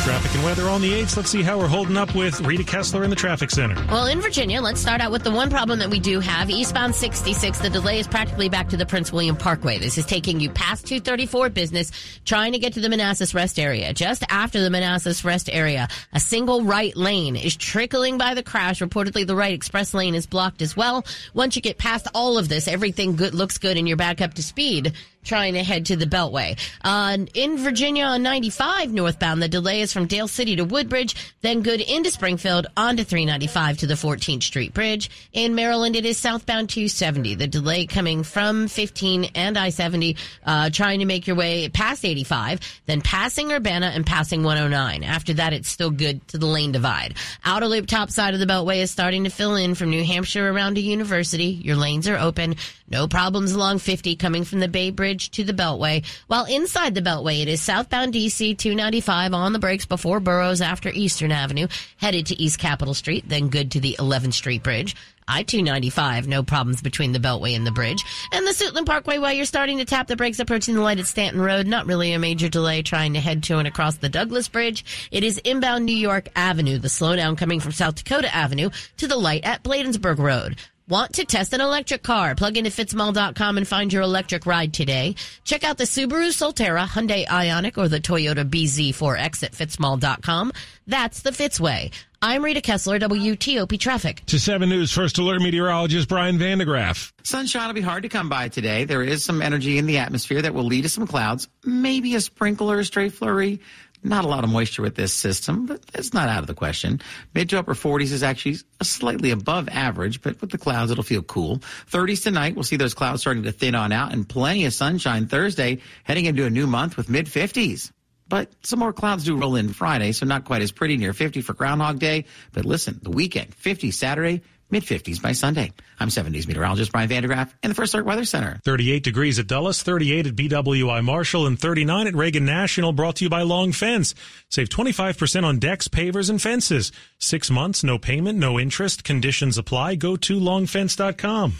Traffic 0.02 0.34
and 0.34 0.42
weather 0.42 0.68
on 0.68 0.82
the 0.82 0.90
8th. 0.90 1.16
Let's 1.16 1.30
see 1.30 1.42
how 1.42 1.60
we're 1.60 1.68
holding 1.68 1.96
up 1.96 2.12
with 2.16 2.40
Rita 2.40 2.64
Kessler 2.64 3.04
in 3.04 3.10
the 3.10 3.14
traffic 3.14 3.52
center. 3.52 3.76
Well, 3.86 4.06
in 4.06 4.20
Virginia, 4.20 4.60
let's 4.60 4.80
start 4.80 5.00
out 5.00 5.12
with 5.12 5.22
the 5.22 5.30
one 5.30 5.48
problem 5.48 5.78
that 5.78 5.90
we 5.90 6.00
do 6.00 6.18
have. 6.18 6.50
Eastbound 6.50 6.92
66, 6.92 7.60
the 7.60 7.70
delay 7.70 8.00
is 8.00 8.08
practically 8.08 8.48
back 8.48 8.68
to 8.70 8.76
the 8.76 8.84
Prince 8.84 9.12
William 9.12 9.36
Parkway. 9.36 9.78
This 9.78 9.98
is 9.98 10.04
taking 10.04 10.40
you 10.40 10.50
past 10.50 10.86
234 10.86 11.50
business, 11.50 11.92
trying 12.24 12.50
to 12.50 12.58
get 12.58 12.72
to 12.72 12.80
the 12.80 12.88
Manassas 12.88 13.32
Rest 13.32 13.60
area. 13.60 13.92
Just 13.92 14.24
after 14.28 14.60
the 14.60 14.70
Manassas 14.70 15.24
Rest 15.24 15.48
area, 15.52 15.86
a 16.12 16.18
single 16.18 16.64
right 16.64 16.96
lane 16.96 17.36
is 17.36 17.56
trickling 17.56 18.18
by 18.18 18.34
the 18.34 18.42
crash. 18.42 18.80
Reportedly, 18.80 19.24
the 19.24 19.36
right 19.36 19.54
express 19.54 19.94
lane 19.94 20.16
is 20.16 20.26
blocked 20.26 20.62
as 20.62 20.76
well. 20.76 21.06
Once 21.32 21.54
you 21.54 21.62
get 21.62 21.78
past 21.78 22.08
all 22.12 22.38
of 22.38 22.48
this, 22.48 22.66
everything 22.66 23.14
good 23.14 23.34
looks 23.34 23.56
good 23.56 23.76
and 23.76 23.86
you're 23.86 23.96
back 23.96 24.20
up 24.20 24.34
to 24.34 24.42
speed 24.42 24.94
trying 25.24 25.54
to 25.54 25.62
head 25.62 25.86
to 25.86 25.96
the 25.96 26.06
Beltway. 26.06 26.58
Uh, 26.82 27.18
in 27.34 27.58
Virginia 27.58 28.04
on 28.04 28.22
95 28.22 28.92
northbound, 28.92 29.42
the 29.42 29.48
delay 29.48 29.80
is 29.80 29.92
from 29.92 30.06
Dale 30.06 30.28
City 30.28 30.56
to 30.56 30.64
Woodbridge, 30.64 31.14
then 31.40 31.62
good 31.62 31.80
into 31.80 32.10
Springfield 32.10 32.66
onto 32.76 33.04
395 33.04 33.78
to 33.78 33.86
the 33.86 33.94
14th 33.94 34.42
Street 34.42 34.74
Bridge. 34.74 35.10
In 35.32 35.54
Maryland, 35.54 35.96
it 35.96 36.04
is 36.04 36.18
southbound 36.18 36.70
270. 36.70 37.36
The 37.36 37.46
delay 37.46 37.86
coming 37.86 38.22
from 38.22 38.68
15 38.68 39.30
and 39.34 39.56
I-70, 39.56 40.16
uh, 40.44 40.70
trying 40.70 41.00
to 41.00 41.04
make 41.04 41.26
your 41.26 41.36
way 41.36 41.68
past 41.68 42.04
85, 42.04 42.60
then 42.86 43.00
passing 43.00 43.52
Urbana 43.52 43.92
and 43.94 44.04
passing 44.04 44.42
109. 44.42 45.04
After 45.04 45.34
that, 45.34 45.52
it's 45.52 45.68
still 45.68 45.90
good 45.90 46.26
to 46.28 46.38
the 46.38 46.46
lane 46.46 46.72
divide. 46.72 47.14
Outer 47.44 47.68
loop 47.68 47.86
top 47.86 48.10
side 48.10 48.34
of 48.34 48.40
the 48.40 48.46
Beltway 48.46 48.78
is 48.78 48.90
starting 48.90 49.24
to 49.24 49.30
fill 49.30 49.56
in 49.56 49.74
from 49.74 49.90
New 49.90 50.04
Hampshire 50.04 50.50
around 50.50 50.74
to 50.74 50.80
University. 50.80 51.44
Your 51.44 51.76
lanes 51.76 52.08
are 52.08 52.18
open. 52.18 52.56
No 52.92 53.08
problems 53.08 53.52
along 53.52 53.78
50 53.78 54.16
coming 54.16 54.44
from 54.44 54.60
the 54.60 54.68
Bay 54.68 54.90
Bridge 54.90 55.30
to 55.30 55.44
the 55.44 55.54
Beltway. 55.54 56.04
While 56.26 56.44
inside 56.44 56.94
the 56.94 57.00
Beltway, 57.00 57.40
it 57.40 57.48
is 57.48 57.62
southbound 57.62 58.12
DC 58.12 58.58
295 58.58 59.32
on 59.32 59.54
the 59.54 59.58
brakes 59.58 59.86
before 59.86 60.20
Burroughs 60.20 60.60
after 60.60 60.90
Eastern 60.90 61.32
Avenue, 61.32 61.68
headed 61.96 62.26
to 62.26 62.38
East 62.38 62.58
Capitol 62.58 62.92
Street, 62.92 63.24
then 63.26 63.48
good 63.48 63.70
to 63.70 63.80
the 63.80 63.96
11th 63.98 64.34
Street 64.34 64.62
Bridge. 64.62 64.94
I-295, 65.26 66.26
no 66.26 66.42
problems 66.42 66.82
between 66.82 67.12
the 67.12 67.18
Beltway 67.18 67.56
and 67.56 67.66
the 67.66 67.70
bridge. 67.70 68.04
And 68.32 68.46
the 68.46 68.50
Suitland 68.50 68.84
Parkway, 68.84 69.16
while 69.18 69.32
you're 69.32 69.46
starting 69.46 69.78
to 69.78 69.84
tap 69.86 70.06
the 70.06 70.16
brakes 70.16 70.40
approaching 70.40 70.74
the 70.74 70.82
light 70.82 70.98
at 70.98 71.06
Stanton 71.06 71.40
Road, 71.40 71.66
not 71.66 71.86
really 71.86 72.12
a 72.12 72.18
major 72.18 72.48
delay 72.48 72.82
trying 72.82 73.14
to 73.14 73.20
head 73.20 73.42
to 73.44 73.56
and 73.56 73.68
across 73.68 73.96
the 73.96 74.08
Douglass 74.10 74.48
Bridge. 74.48 75.08
It 75.10 75.24
is 75.24 75.38
inbound 75.38 75.86
New 75.86 75.96
York 75.96 76.28
Avenue, 76.36 76.76
the 76.76 76.88
slowdown 76.88 77.38
coming 77.38 77.60
from 77.60 77.72
South 77.72 77.94
Dakota 77.94 78.34
Avenue 78.34 78.68
to 78.98 79.06
the 79.06 79.16
light 79.16 79.44
at 79.44 79.62
Bladensburg 79.62 80.18
Road. 80.18 80.56
Want 80.88 81.12
to 81.14 81.24
test 81.24 81.52
an 81.52 81.60
electric 81.60 82.02
car? 82.02 82.34
Plug 82.34 82.56
into 82.56 82.70
fitzmall.com 82.70 83.56
and 83.56 83.68
find 83.68 83.92
your 83.92 84.02
electric 84.02 84.46
ride 84.46 84.74
today. 84.74 85.14
Check 85.44 85.62
out 85.62 85.78
the 85.78 85.84
Subaru 85.84 86.30
Solterra, 86.30 86.86
Hyundai 86.86 87.24
Ioniq, 87.24 87.78
or 87.78 87.88
the 87.88 88.00
Toyota 88.00 88.48
BZ4X 88.48 89.44
at 89.44 89.52
fitzmall.com. 89.52 90.52
That's 90.88 91.22
the 91.22 91.30
Fitzway. 91.30 91.92
I'm 92.20 92.44
Rita 92.44 92.60
Kessler, 92.60 92.98
WTOP 92.98 93.78
Traffic. 93.78 94.22
To 94.26 94.40
7 94.40 94.68
News 94.68 94.92
First 94.92 95.18
Alert 95.18 95.40
meteorologist 95.40 96.08
Brian 96.08 96.38
van 96.38 96.58
de 96.58 96.66
Graaff. 96.66 97.12
Sunshine 97.22 97.68
will 97.68 97.74
be 97.74 97.80
hard 97.80 98.02
to 98.02 98.08
come 98.08 98.28
by 98.28 98.48
today. 98.48 98.84
There 98.84 99.02
is 99.02 99.24
some 99.24 99.40
energy 99.40 99.78
in 99.78 99.86
the 99.86 99.98
atmosphere 99.98 100.42
that 100.42 100.52
will 100.52 100.64
lead 100.64 100.82
to 100.82 100.88
some 100.88 101.06
clouds, 101.06 101.48
maybe 101.64 102.16
a 102.16 102.20
sprinkle 102.20 102.70
or 102.70 102.80
a 102.80 102.84
stray 102.84 103.08
flurry. 103.08 103.60
Not 104.04 104.24
a 104.24 104.28
lot 104.28 104.42
of 104.42 104.50
moisture 104.50 104.82
with 104.82 104.96
this 104.96 105.14
system, 105.14 105.66
but 105.66 105.80
it's 105.94 106.12
not 106.12 106.28
out 106.28 106.40
of 106.40 106.48
the 106.48 106.54
question. 106.54 107.00
Mid 107.34 107.48
to 107.50 107.58
upper 107.58 107.74
40s 107.74 108.10
is 108.12 108.24
actually 108.24 108.56
slightly 108.82 109.30
above 109.30 109.68
average, 109.68 110.22
but 110.22 110.40
with 110.40 110.50
the 110.50 110.58
clouds, 110.58 110.90
it'll 110.90 111.04
feel 111.04 111.22
cool. 111.22 111.58
30s 111.90 112.24
tonight, 112.24 112.56
we'll 112.56 112.64
see 112.64 112.76
those 112.76 112.94
clouds 112.94 113.20
starting 113.20 113.44
to 113.44 113.52
thin 113.52 113.76
on 113.76 113.92
out 113.92 114.12
and 114.12 114.28
plenty 114.28 114.64
of 114.64 114.74
sunshine 114.74 115.28
Thursday, 115.28 115.78
heading 116.02 116.24
into 116.24 116.44
a 116.44 116.50
new 116.50 116.66
month 116.66 116.96
with 116.96 117.08
mid 117.08 117.26
50s. 117.26 117.92
But 118.28 118.50
some 118.62 118.78
more 118.78 118.92
clouds 118.92 119.24
do 119.24 119.36
roll 119.36 119.56
in 119.56 119.72
Friday, 119.72 120.12
so 120.12 120.26
not 120.26 120.46
quite 120.46 120.62
as 120.62 120.72
pretty 120.72 120.96
near 120.96 121.12
50 121.12 121.42
for 121.42 121.52
Groundhog 121.52 121.98
Day. 121.98 122.24
But 122.52 122.64
listen, 122.64 122.98
the 123.02 123.10
weekend, 123.10 123.54
50 123.54 123.90
Saturday, 123.90 124.42
mid 124.72 124.82
50s 124.82 125.22
by 125.22 125.32
Sunday. 125.32 125.70
I'm 126.00 126.08
70s 126.08 126.48
meteorologist 126.48 126.90
Brian 126.90 127.08
van 127.08 127.22
de 127.22 127.28
Graaff 127.28 127.52
in 127.62 127.68
the 127.70 127.74
First 127.74 127.94
Alert 127.94 128.06
Weather 128.06 128.24
Center. 128.24 128.58
38 128.64 129.04
degrees 129.04 129.38
at 129.38 129.46
Dulles, 129.46 129.82
38 129.82 130.26
at 130.26 130.34
BWI 130.34 131.04
Marshall, 131.04 131.46
and 131.46 131.58
39 131.58 132.08
at 132.08 132.14
Reagan 132.14 132.44
National, 132.44 132.92
brought 132.92 133.16
to 133.16 133.24
you 133.24 133.30
by 133.30 133.42
Long 133.42 133.70
Fence. 133.70 134.14
Save 134.48 134.68
25% 134.70 135.44
on 135.44 135.58
decks, 135.58 135.86
pavers, 135.86 136.30
and 136.30 136.42
fences. 136.42 136.90
Six 137.18 137.50
months, 137.50 137.84
no 137.84 137.98
payment, 137.98 138.38
no 138.38 138.58
interest. 138.58 139.04
Conditions 139.04 139.58
apply. 139.58 139.94
Go 139.96 140.16
to 140.16 140.40
longfence.com. 140.40 141.52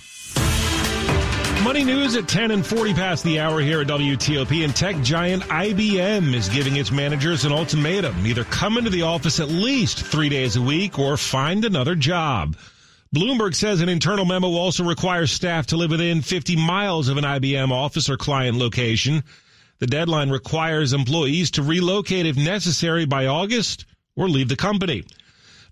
Money 1.62 1.85
news 1.85 2.16
at 2.16 2.26
10 2.26 2.50
and 2.50 2.66
40 2.66 2.92
past 2.92 3.23
the 3.23 3.38
hour 3.38 3.61
here 3.61 3.81
at 3.83 3.87
WTOP 3.87 4.64
and 4.64 4.75
tech 4.75 5.00
giant 5.02 5.45
IBM 5.45 6.35
is 6.35 6.49
giving 6.49 6.75
its 6.75 6.90
managers 6.90 7.45
an 7.45 7.52
ultimatum. 7.52 8.26
Either 8.26 8.42
come 8.45 8.78
into 8.78 8.90
the 8.90 9.02
office 9.02 9.38
at 9.38 9.49
least 9.49 10.04
three 10.04 10.28
days 10.28 10.57
a 10.57 10.61
week 10.61 10.99
or 10.99 11.16
find 11.16 11.64
another 11.64 11.95
job. 11.95 12.57
Bloomberg 13.14 13.54
says 13.54 13.83
an 13.83 13.90
internal 13.90 14.25
memo 14.25 14.49
also 14.49 14.85
requires 14.85 15.31
staff 15.31 15.66
to 15.66 15.76
live 15.76 15.90
within 15.90 16.23
50 16.23 16.57
miles 16.57 17.09
of 17.09 17.19
an 17.19 17.25
IBM 17.25 17.71
office 17.71 18.09
or 18.09 18.16
client 18.16 18.57
location. 18.57 19.23
The 19.81 19.87
deadline 19.87 20.31
requires 20.31 20.95
employees 20.95 21.50
to 21.52 21.62
relocate 21.62 22.25
if 22.25 22.38
necessary 22.38 23.04
by 23.04 23.26
August 23.26 23.85
or 24.16 24.31
leave 24.31 24.49
the 24.49 24.57
company. 24.57 25.04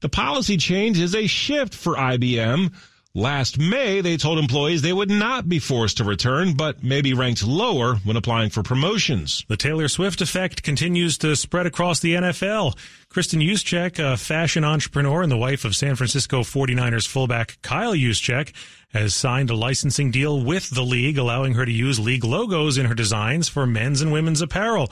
The 0.00 0.10
policy 0.10 0.58
change 0.58 0.98
is 0.98 1.14
a 1.14 1.26
shift 1.26 1.74
for 1.74 1.94
IBM. 1.94 2.74
Last 3.14 3.58
May, 3.58 4.02
they 4.02 4.16
told 4.16 4.38
employees 4.38 4.82
they 4.82 4.92
would 4.92 5.10
not 5.10 5.48
be 5.48 5.58
forced 5.58 5.96
to 5.96 6.04
return, 6.04 6.54
but 6.54 6.84
may 6.84 7.00
be 7.02 7.12
ranked 7.12 7.44
lower 7.44 7.96
when 8.04 8.16
applying 8.16 8.50
for 8.50 8.62
promotions. 8.62 9.44
The 9.48 9.56
Taylor 9.56 9.88
Swift 9.88 10.20
effect 10.20 10.62
continues 10.62 11.18
to 11.18 11.34
spread 11.34 11.66
across 11.66 11.98
the 11.98 12.14
NFL. 12.14 12.78
Kristen 13.08 13.40
Juszczyk, 13.40 13.98
a 13.98 14.16
fashion 14.16 14.62
entrepreneur 14.62 15.22
and 15.22 15.32
the 15.32 15.36
wife 15.36 15.64
of 15.64 15.74
San 15.74 15.96
Francisco 15.96 16.42
49ers 16.42 17.08
fullback 17.08 17.58
Kyle 17.62 17.94
Juszczyk, 17.94 18.52
has 18.92 19.12
signed 19.12 19.50
a 19.50 19.56
licensing 19.56 20.12
deal 20.12 20.40
with 20.44 20.70
the 20.70 20.82
league, 20.84 21.18
allowing 21.18 21.54
her 21.54 21.64
to 21.64 21.72
use 21.72 21.98
league 21.98 22.24
logos 22.24 22.78
in 22.78 22.86
her 22.86 22.94
designs 22.94 23.48
for 23.48 23.66
men's 23.66 24.00
and 24.00 24.12
women's 24.12 24.40
apparel. 24.40 24.90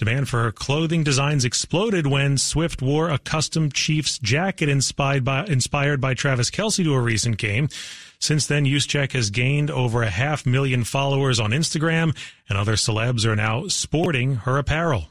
Demand 0.00 0.30
for 0.30 0.44
her 0.44 0.50
clothing 0.50 1.04
designs 1.04 1.44
exploded 1.44 2.06
when 2.06 2.38
Swift 2.38 2.80
wore 2.80 3.10
a 3.10 3.18
custom 3.18 3.70
Chiefs 3.70 4.18
jacket 4.18 4.66
inspired 4.66 5.26
by, 5.26 5.44
inspired 5.44 6.00
by 6.00 6.14
Travis 6.14 6.50
Kelce 6.50 6.82
to 6.82 6.94
a 6.94 7.00
recent 7.02 7.36
game. 7.36 7.68
Since 8.18 8.46
then, 8.46 8.64
Juszczyk 8.64 9.12
has 9.12 9.28
gained 9.28 9.70
over 9.70 10.02
a 10.02 10.08
half 10.08 10.46
million 10.46 10.84
followers 10.84 11.38
on 11.38 11.50
Instagram, 11.50 12.16
and 12.48 12.56
other 12.56 12.76
celebs 12.76 13.26
are 13.26 13.36
now 13.36 13.68
sporting 13.68 14.36
her 14.36 14.56
apparel. 14.56 15.08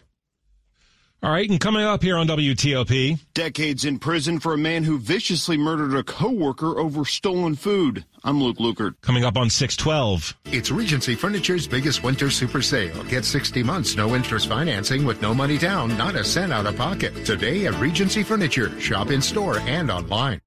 All 1.21 1.31
right, 1.31 1.49
and 1.49 1.59
coming 1.59 1.83
up 1.83 2.01
here 2.01 2.15
on 2.15 2.27
WTOP. 2.27 3.19
Decades 3.33 3.83
in 3.83 3.99
prison 3.99 4.39
for 4.39 4.53
a 4.53 4.57
man 4.57 4.85
who 4.85 4.97
viciously 4.97 5.57
murdered 5.57 5.93
a 5.93 6.01
coworker 6.01 6.79
over 6.79 7.03
stolen 7.03 7.55
food. 7.55 8.05
I'm 8.23 8.41
Luke 8.41 8.57
Lukert. 8.57 8.95
Coming 9.01 9.25
up 9.25 9.35
on 9.35 9.49
612. 9.49 10.33
It's 10.45 10.71
Regency 10.71 11.15
Furniture's 11.15 11.67
biggest 11.67 12.03
winter 12.03 12.29
super 12.29 12.61
sale. 12.61 13.03
Get 13.03 13.25
60 13.25 13.63
months 13.63 13.97
no 13.97 14.15
interest 14.15 14.47
financing 14.47 15.03
with 15.03 15.21
no 15.21 15.33
money 15.33 15.57
down, 15.57 15.97
not 15.97 16.15
a 16.15 16.23
cent 16.23 16.53
out 16.53 16.65
of 16.65 16.77
pocket. 16.77 17.25
Today 17.25 17.65
at 17.65 17.77
Regency 17.81 18.23
Furniture. 18.23 18.79
Shop 18.79 19.11
in 19.11 19.21
store 19.21 19.59
and 19.59 19.91
online. 19.91 20.39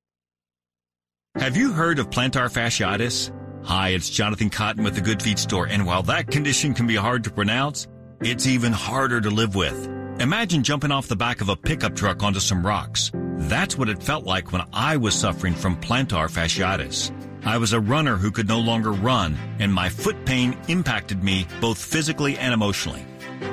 Have 1.35 1.55
you 1.55 1.73
heard 1.73 1.99
of 1.99 2.09
plantar 2.09 2.50
fasciitis? 2.50 3.31
Hi, 3.67 3.91
it's 3.91 4.09
Jonathan 4.09 4.49
Cotton 4.49 4.85
with 4.85 4.95
the 4.95 5.02
Good 5.02 5.23
Feet 5.23 5.38
store, 5.38 5.67
and 5.67 5.85
while 5.85 6.02
that 6.05 6.31
condition 6.31 6.73
can 6.73 6.87
be 6.87 6.97
hard 6.97 7.25
to 7.25 7.31
pronounce, 7.31 7.88
it's 8.23 8.47
even 8.47 8.73
harder 8.73 9.21
to 9.21 9.29
live 9.29 9.55
with. 9.55 9.92
Imagine 10.23 10.62
jumping 10.62 10.93
off 10.93 11.09
the 11.09 11.17
back 11.17 11.41
of 11.41 11.49
a 11.49 11.57
pickup 11.57 11.97
truck 11.97 12.23
onto 12.23 12.38
some 12.38 12.64
rocks. 12.64 13.11
That's 13.38 13.76
what 13.76 13.88
it 13.88 14.00
felt 14.00 14.25
like 14.25 14.52
when 14.52 14.62
I 14.73 14.97
was 14.97 15.17
suffering 15.17 15.52
from 15.52 15.81
plantar 15.81 16.31
fasciitis. 16.31 17.11
I 17.45 17.59
was 17.59 17.73
a 17.73 17.81
runner 17.81 18.14
who 18.14 18.31
could 18.31 18.47
no 18.47 18.61
longer 18.61 18.93
run, 18.93 19.37
and 19.59 19.75
my 19.75 19.88
foot 19.88 20.25
pain 20.25 20.57
impacted 20.69 21.25
me 21.25 21.49
both 21.61 21.76
physically 21.76 22.38
and 22.38 22.55
emotionally. 22.55 23.05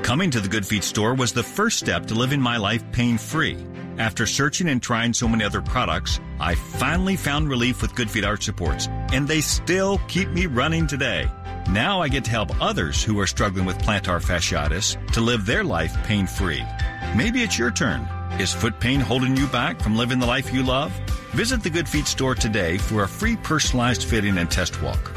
Coming 0.03 0.29
to 0.29 0.39
the 0.39 0.47
Good 0.47 0.63
Feet 0.63 0.83
store 0.83 1.15
was 1.15 1.33
the 1.33 1.41
first 1.41 1.79
step 1.79 2.05
to 2.05 2.13
living 2.13 2.39
my 2.39 2.57
life 2.57 2.83
pain 2.91 3.17
free. 3.17 3.57
After 3.97 4.27
searching 4.27 4.69
and 4.69 4.79
trying 4.79 5.11
so 5.15 5.27
many 5.27 5.43
other 5.43 5.63
products, 5.63 6.19
I 6.39 6.53
finally 6.53 7.15
found 7.15 7.49
relief 7.49 7.81
with 7.81 7.95
Good 7.95 8.11
Feet 8.11 8.23
Arch 8.23 8.43
Supports, 8.43 8.87
and 9.11 9.27
they 9.27 9.41
still 9.41 9.99
keep 10.07 10.29
me 10.29 10.45
running 10.45 10.85
today. 10.85 11.31
Now 11.71 12.01
I 12.01 12.07
get 12.07 12.25
to 12.25 12.31
help 12.31 12.59
others 12.59 13.03
who 13.03 13.19
are 13.19 13.27
struggling 13.27 13.63
with 13.63 13.77
plantar 13.77 14.19
fasciitis 14.19 14.97
to 15.13 15.21
live 15.21 15.45
their 15.45 15.63
life 15.63 15.95
pain 16.03 16.25
free. 16.25 16.63
Maybe 17.15 17.43
it's 17.43 17.59
your 17.59 17.69
turn. 17.69 18.09
Is 18.39 18.51
foot 18.51 18.79
pain 18.79 18.99
holding 18.99 19.37
you 19.37 19.45
back 19.45 19.79
from 19.79 19.95
living 19.95 20.17
the 20.17 20.25
life 20.25 20.51
you 20.51 20.63
love? 20.63 20.91
Visit 21.35 21.61
the 21.61 21.69
Good 21.69 21.87
Feet 21.87 22.07
store 22.07 22.33
today 22.33 22.79
for 22.79 23.03
a 23.03 23.07
free 23.07 23.35
personalized 23.35 24.05
fitting 24.05 24.39
and 24.39 24.49
test 24.49 24.81
walk. 24.81 25.13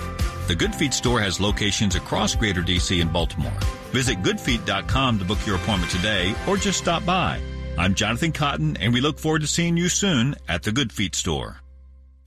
The 0.46 0.54
Good 0.54 0.74
Feet 0.74 0.92
store 0.92 1.22
has 1.22 1.40
locations 1.40 1.96
across 1.96 2.34
Greater 2.34 2.60
DC 2.60 3.00
and 3.00 3.10
Baltimore. 3.10 3.58
Visit 3.90 4.22
goodfeet.com 4.22 5.20
to 5.20 5.24
book 5.24 5.38
your 5.46 5.56
appointment 5.56 5.90
today 5.90 6.34
or 6.46 6.58
just 6.58 6.78
stop 6.78 7.06
by. 7.06 7.40
I'm 7.78 7.94
Jonathan 7.94 8.32
Cotton, 8.32 8.76
and 8.76 8.92
we 8.92 9.00
look 9.00 9.18
forward 9.18 9.40
to 9.40 9.46
seeing 9.46 9.78
you 9.78 9.88
soon 9.88 10.34
at 10.48 10.64
the 10.64 10.72
Good 10.72 10.92
Feet 10.92 11.14
store. 11.14 11.61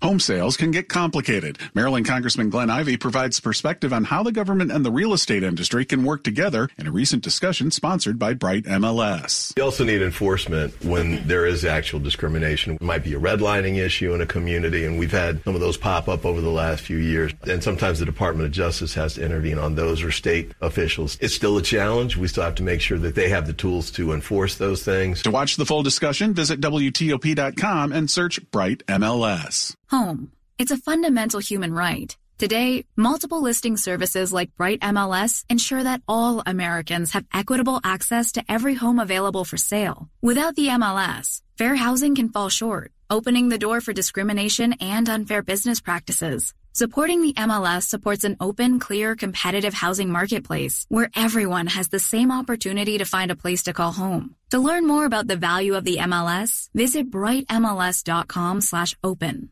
Home 0.02 0.20
sales 0.20 0.58
can 0.58 0.72
get 0.72 0.90
complicated. 0.90 1.58
Maryland 1.74 2.06
Congressman 2.06 2.50
Glenn 2.50 2.70
Ivey 2.70 2.98
provides 2.98 3.40
perspective 3.40 3.92
on 3.94 4.04
how 4.04 4.24
the 4.24 4.32
government 4.32 4.72
and 4.72 4.86
the 4.86 4.92
real 4.92 5.14
estate 5.14 5.42
industry 5.42 5.86
can 5.86 6.04
work 6.04 6.24
together 6.24 6.70
in 6.78 6.86
a 6.86 6.92
recent 6.92 7.24
discussion 7.24 7.72
sponsored 7.72 8.20
by 8.20 8.34
Bright 8.34 8.66
MLS. 8.66 9.54
You 9.58 9.64
also 9.64 9.84
need 9.84 10.02
enforcement 10.02 10.74
when 10.84 11.26
there 11.28 11.46
is 11.46 11.66
actual 11.66 12.00
discrimination. 12.00 12.76
It 12.76 12.82
might 12.82 13.04
be 13.04 13.16
a 13.16 13.20
redlining 13.20 13.78
issue 13.78 14.14
in 14.14 14.22
a 14.22 14.26
community, 14.26 14.86
and 14.86 15.00
we've 15.00 15.12
had 15.12 15.44
some 15.44 15.56
of 15.56 15.62
those 15.62 15.78
pop 15.78 16.08
up 16.08 16.26
over 16.26 16.42
the 16.42 16.52
last 16.52 16.82
few 16.82 16.98
years. 16.98 17.32
And 17.48 17.64
sometimes 17.64 18.00
the 18.00 18.06
Department 18.06 18.46
of 18.46 18.52
Justice 18.52 18.94
has 18.94 19.16
to 19.16 19.26
intervene 19.26 19.58
on 19.58 19.76
those 19.76 20.04
or 20.04 20.12
state 20.12 20.52
officials. 20.62 21.18
It's 21.22 21.34
still 21.34 21.58
a 21.58 21.64
challenge. 21.64 22.18
We 22.18 22.28
still 22.28 22.44
have 22.44 22.56
to 22.56 22.64
make 22.64 22.82
sure 22.82 23.00
that 23.00 23.16
they 23.16 23.30
have 23.30 23.48
the 23.48 23.54
tools 23.54 23.90
to 23.92 24.12
enforce 24.12 24.56
those 24.56 24.84
things. 24.84 25.24
To 25.24 25.32
watch 25.32 25.56
the 25.56 25.66
full 25.66 25.84
discussion, 25.84 26.34
visit 26.34 26.62
WTOP.com 26.62 27.92
and 27.92 28.12
search 28.12 28.40
Bright 28.52 28.86
MLS. 28.88 29.76
Home. 29.96 30.32
It's 30.58 30.76
a 30.76 30.84
fundamental 30.90 31.40
human 31.40 31.74
right. 31.74 32.12
Today, 32.38 32.84
multiple 32.98 33.42
listing 33.42 33.78
services 33.78 34.34
like 34.34 34.58
Bright 34.58 34.82
MLS 34.82 35.46
ensure 35.50 35.84
that 35.84 36.02
all 36.06 36.44
Americans 36.46 37.14
have 37.14 37.26
equitable 37.34 37.80
access 37.82 38.34
to 38.34 38.44
every 38.50 38.76
home 38.76 39.00
available 39.00 39.46
for 39.46 39.56
sale. 39.56 40.10
Without 40.22 40.56
the 40.58 40.68
MLS, 40.80 41.40
fair 41.58 41.76
housing 41.76 42.14
can 42.14 42.28
fall 42.28 42.50
short, 42.50 42.92
opening 43.10 43.48
the 43.48 43.64
door 43.66 43.80
for 43.80 43.94
discrimination 43.94 44.74
and 44.82 45.08
unfair 45.08 45.42
business 45.42 45.80
practices. 45.80 46.54
Supporting 46.74 47.22
the 47.22 47.36
MLS 47.48 47.84
supports 47.84 48.26
an 48.26 48.36
open, 48.42 48.80
clear, 48.80 49.16
competitive 49.16 49.74
housing 49.74 50.10
marketplace 50.12 50.86
where 50.90 51.10
everyone 51.16 51.68
has 51.68 51.88
the 51.88 52.06
same 52.12 52.34
opportunity 52.34 52.98
to 52.98 53.06
find 53.06 53.32
a 53.32 53.42
place 53.44 53.64
to 53.64 53.72
call 53.72 53.94
home. 53.94 54.36
To 54.50 54.60
learn 54.60 54.86
more 54.86 55.06
about 55.06 55.28
the 55.28 55.38
value 55.38 55.76
of 55.76 55.86
the 55.86 56.00
MLS, 56.00 56.70
visit 56.74 57.10
brightmls.com 57.10 58.60
slash 58.60 58.94
open. 59.02 59.52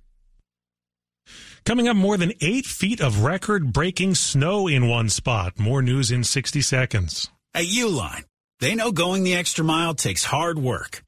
Coming 1.65 1.87
up, 1.87 1.95
more 1.95 2.17
than 2.17 2.33
eight 2.41 2.65
feet 2.65 2.99
of 2.99 3.23
record 3.23 3.71
breaking 3.71 4.15
snow 4.15 4.67
in 4.67 4.89
one 4.89 5.07
spot. 5.07 5.57
More 5.57 5.81
news 5.81 6.11
in 6.11 6.25
60 6.25 6.59
seconds. 6.61 7.31
At 7.53 7.63
Uline, 7.63 8.25
they 8.59 8.75
know 8.75 8.91
going 8.91 9.23
the 9.23 9.35
extra 9.35 9.63
mile 9.63 9.93
takes 9.93 10.25
hard 10.25 10.59
work. 10.59 11.03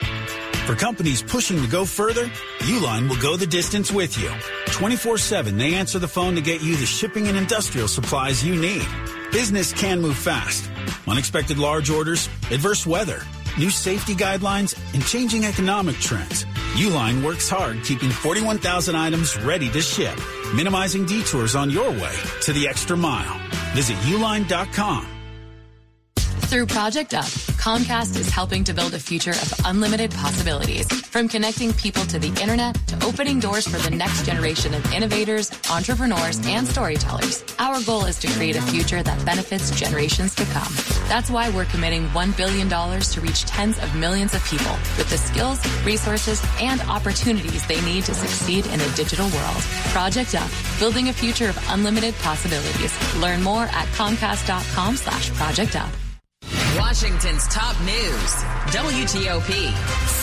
For 0.65 0.75
companies 0.75 1.21
pushing 1.21 1.61
to 1.61 1.67
go 1.67 1.83
further, 1.83 2.27
Uline 2.59 3.09
will 3.09 3.21
go 3.21 3.35
the 3.35 3.45
distance 3.45 3.91
with 3.91 4.17
you. 4.17 4.31
24 4.67 5.17
7, 5.17 5.57
they 5.57 5.73
answer 5.75 5.99
the 5.99 6.07
phone 6.07 6.35
to 6.35 6.41
get 6.41 6.63
you 6.63 6.77
the 6.77 6.85
shipping 6.85 7.27
and 7.27 7.35
industrial 7.35 7.89
supplies 7.89 8.41
you 8.41 8.55
need. 8.55 8.87
Business 9.33 9.73
can 9.73 9.99
move 9.99 10.17
fast. 10.17 10.69
Unexpected 11.05 11.57
large 11.57 11.89
orders, 11.89 12.29
adverse 12.49 12.87
weather, 12.87 13.21
new 13.57 13.69
safety 13.69 14.15
guidelines, 14.15 14.73
and 14.93 15.05
changing 15.05 15.43
economic 15.43 15.97
trends. 15.97 16.45
Uline 16.75 17.23
works 17.23 17.47
hard 17.49 17.81
keeping 17.83 18.09
41,000 18.09 18.95
items 18.95 19.37
ready 19.37 19.69
to 19.69 19.81
ship, 19.81 20.17
minimizing 20.53 21.05
detours 21.05 21.55
on 21.55 21.69
your 21.69 21.89
way 21.89 22.15
to 22.41 22.51
the 22.51 22.67
extra 22.67 22.97
mile. 22.97 23.39
Visit 23.73 23.95
uline.com. 23.97 25.07
Through 26.15 26.67
Project 26.67 27.13
Up, 27.13 27.25
Comcast 27.65 28.15
is 28.19 28.29
helping 28.29 28.63
to 28.63 28.75
build 28.75 28.93
a 28.93 28.99
future 28.99 29.31
of 29.31 29.51
unlimited 29.65 30.11
possibilities. 30.11 30.85
From 31.07 31.27
connecting 31.27 31.73
people 31.73 32.03
to 32.05 32.19
the 32.19 32.27
internet 32.39 32.75
to 32.89 33.03
opening 33.03 33.39
doors 33.39 33.67
for 33.67 33.79
the 33.79 33.89
next 33.89 34.23
generation 34.23 34.75
of 34.75 34.93
innovators, 34.93 35.49
entrepreneurs, 35.71 36.39
and 36.45 36.67
storytellers. 36.67 37.43
Our 37.57 37.81
goal 37.81 38.05
is 38.05 38.19
to 38.19 38.27
create 38.27 38.55
a 38.55 38.61
future 38.61 39.01
that 39.01 39.25
benefits 39.25 39.71
generations 39.71 40.35
to 40.35 40.45
come. 40.45 40.71
That's 41.07 41.31
why 41.31 41.49
we're 41.49 41.65
committing 41.65 42.05
$1 42.09 42.37
billion 42.37 42.69
to 42.69 43.21
reach 43.21 43.45
tens 43.45 43.79
of 43.79 43.95
millions 43.95 44.35
of 44.35 44.45
people 44.45 44.73
with 44.99 45.09
the 45.09 45.17
skills, 45.17 45.59
resources, 45.83 46.45
and 46.59 46.81
opportunities 46.81 47.65
they 47.65 47.81
need 47.81 48.03
to 48.05 48.13
succeed 48.13 48.67
in 48.67 48.79
a 48.79 48.89
digital 48.89 49.25
world. 49.29 49.61
Project 49.89 50.35
Up, 50.35 50.51
building 50.77 51.09
a 51.09 51.13
future 51.13 51.49
of 51.49 51.57
unlimited 51.71 52.13
possibilities. 52.19 52.93
Learn 53.19 53.41
more 53.41 53.63
at 53.63 53.87
comcast.com 53.97 54.97
slash 54.97 55.31
project 55.31 55.75
up. 55.75 55.89
Washington's 56.77 57.47
top 57.47 57.79
news, 57.81 58.33
WTOP. 58.73 59.71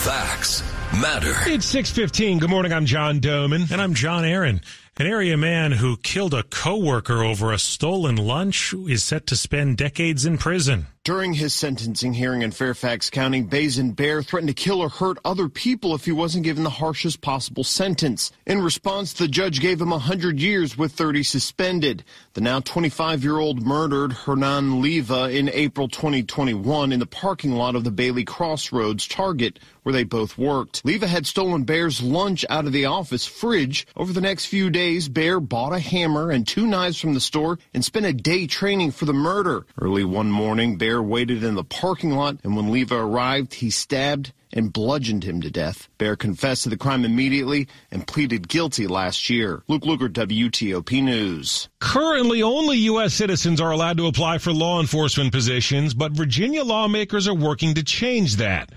Facts 0.03 0.61
matter. 1.01 1.33
It's 1.51 1.65
615. 1.65 2.39
Good 2.39 2.49
morning. 2.49 2.71
I'm 2.71 2.85
John 2.85 3.19
Domen. 3.19 3.71
And 3.71 3.81
I'm 3.81 3.95
John 3.95 4.23
Aaron. 4.23 4.61
An 4.97 5.07
area 5.07 5.35
man 5.35 5.71
who 5.71 5.97
killed 5.97 6.35
a 6.35 6.43
coworker 6.43 7.23
over 7.23 7.51
a 7.51 7.57
stolen 7.57 8.17
lunch 8.17 8.71
is 8.87 9.03
set 9.03 9.25
to 9.27 9.35
spend 9.35 9.77
decades 9.77 10.27
in 10.27 10.37
prison. 10.37 10.85
During 11.05 11.33
his 11.33 11.53
sentencing 11.53 12.13
hearing 12.13 12.43
in 12.43 12.51
Fairfax 12.51 13.09
County, 13.09 13.41
Bazin 13.41 13.91
Bear 13.91 14.23
threatened 14.23 14.47
to 14.47 14.53
kill 14.53 14.79
or 14.79 14.87
hurt 14.87 15.17
other 15.25 15.49
people 15.49 15.93
if 15.95 16.05
he 16.05 16.13
wasn't 16.13 16.45
given 16.45 16.63
the 16.63 16.69
harshest 16.69 17.19
possible 17.19 17.65
sentence. 17.65 18.31
In 18.45 18.61
response, 18.61 19.11
the 19.11 19.27
judge 19.27 19.59
gave 19.59 19.81
him 19.81 19.89
100 19.89 20.39
years 20.39 20.77
with 20.77 20.93
30 20.93 21.23
suspended. 21.23 22.05
The 22.35 22.39
now 22.41 22.61
25-year-old 22.61 23.65
murdered 23.65 24.13
Hernan 24.13 24.81
Leva 24.81 25.29
in 25.29 25.49
April 25.49 25.89
2021 25.89 26.93
in 26.93 27.01
the 27.01 27.05
parking 27.05 27.51
lot 27.51 27.75
of 27.75 27.83
the 27.83 27.91
Bailey 27.91 28.23
Crossroads 28.23 29.05
Target, 29.05 29.59
where 29.81 29.91
they 29.91 30.05
both 30.05 30.37
worked. 30.37 30.85
Leva 30.85 31.05
had 31.05 31.27
stolen 31.27 31.65
Bear's 31.65 32.01
lunch 32.01 32.45
out 32.49 32.65
of 32.65 32.71
the 32.71 32.85
office 32.85 33.25
fridge. 33.25 33.85
Over 33.97 34.13
the 34.13 34.21
next 34.21 34.45
few 34.45 34.69
days, 34.69 35.09
Bear 35.09 35.41
bought 35.41 35.73
a 35.73 35.79
hammer 35.79 36.31
and 36.31 36.47
two 36.47 36.65
knives 36.65 36.97
from 36.97 37.13
the 37.13 37.19
store 37.19 37.59
and 37.73 37.83
spent 37.83 38.05
a 38.05 38.13
day 38.13 38.47
training 38.47 38.91
for 38.91 39.03
the 39.03 39.11
murder. 39.11 39.65
Early 39.77 40.05
one 40.05 40.31
morning, 40.31 40.77
Bear 40.77 40.92
waited 41.01 41.43
in 41.43 41.55
the 41.55 41.63
parking 41.63 42.11
lot, 42.11 42.37
and 42.43 42.55
when 42.55 42.71
Leva 42.71 42.95
arrived, 42.95 43.55
he 43.55 43.69
stabbed 43.69 44.33
and 44.51 44.71
bludgeoned 44.71 45.23
him 45.23 45.41
to 45.41 45.49
death. 45.49 45.89
Bear 45.97 46.15
confessed 46.15 46.63
to 46.63 46.69
the 46.69 46.77
crime 46.77 47.03
immediately 47.05 47.67
and 47.91 48.05
pleaded 48.05 48.47
guilty 48.47 48.85
last 48.85 49.29
year. 49.29 49.63
Luke 49.67 49.83
Lukert, 49.83 50.13
WTOP 50.13 51.03
News. 51.03 51.69
Currently, 51.79 52.43
only 52.43 52.77
U.S. 52.79 53.13
citizens 53.13 53.59
are 53.59 53.71
allowed 53.71 53.97
to 53.97 54.07
apply 54.07 54.37
for 54.37 54.53
law 54.53 54.79
enforcement 54.79 55.31
positions, 55.31 55.93
but 55.93 56.11
Virginia 56.11 56.63
lawmakers 56.63 57.27
are 57.27 57.33
working 57.33 57.73
to 57.73 57.83
change 57.83 58.35
that. 58.35 58.71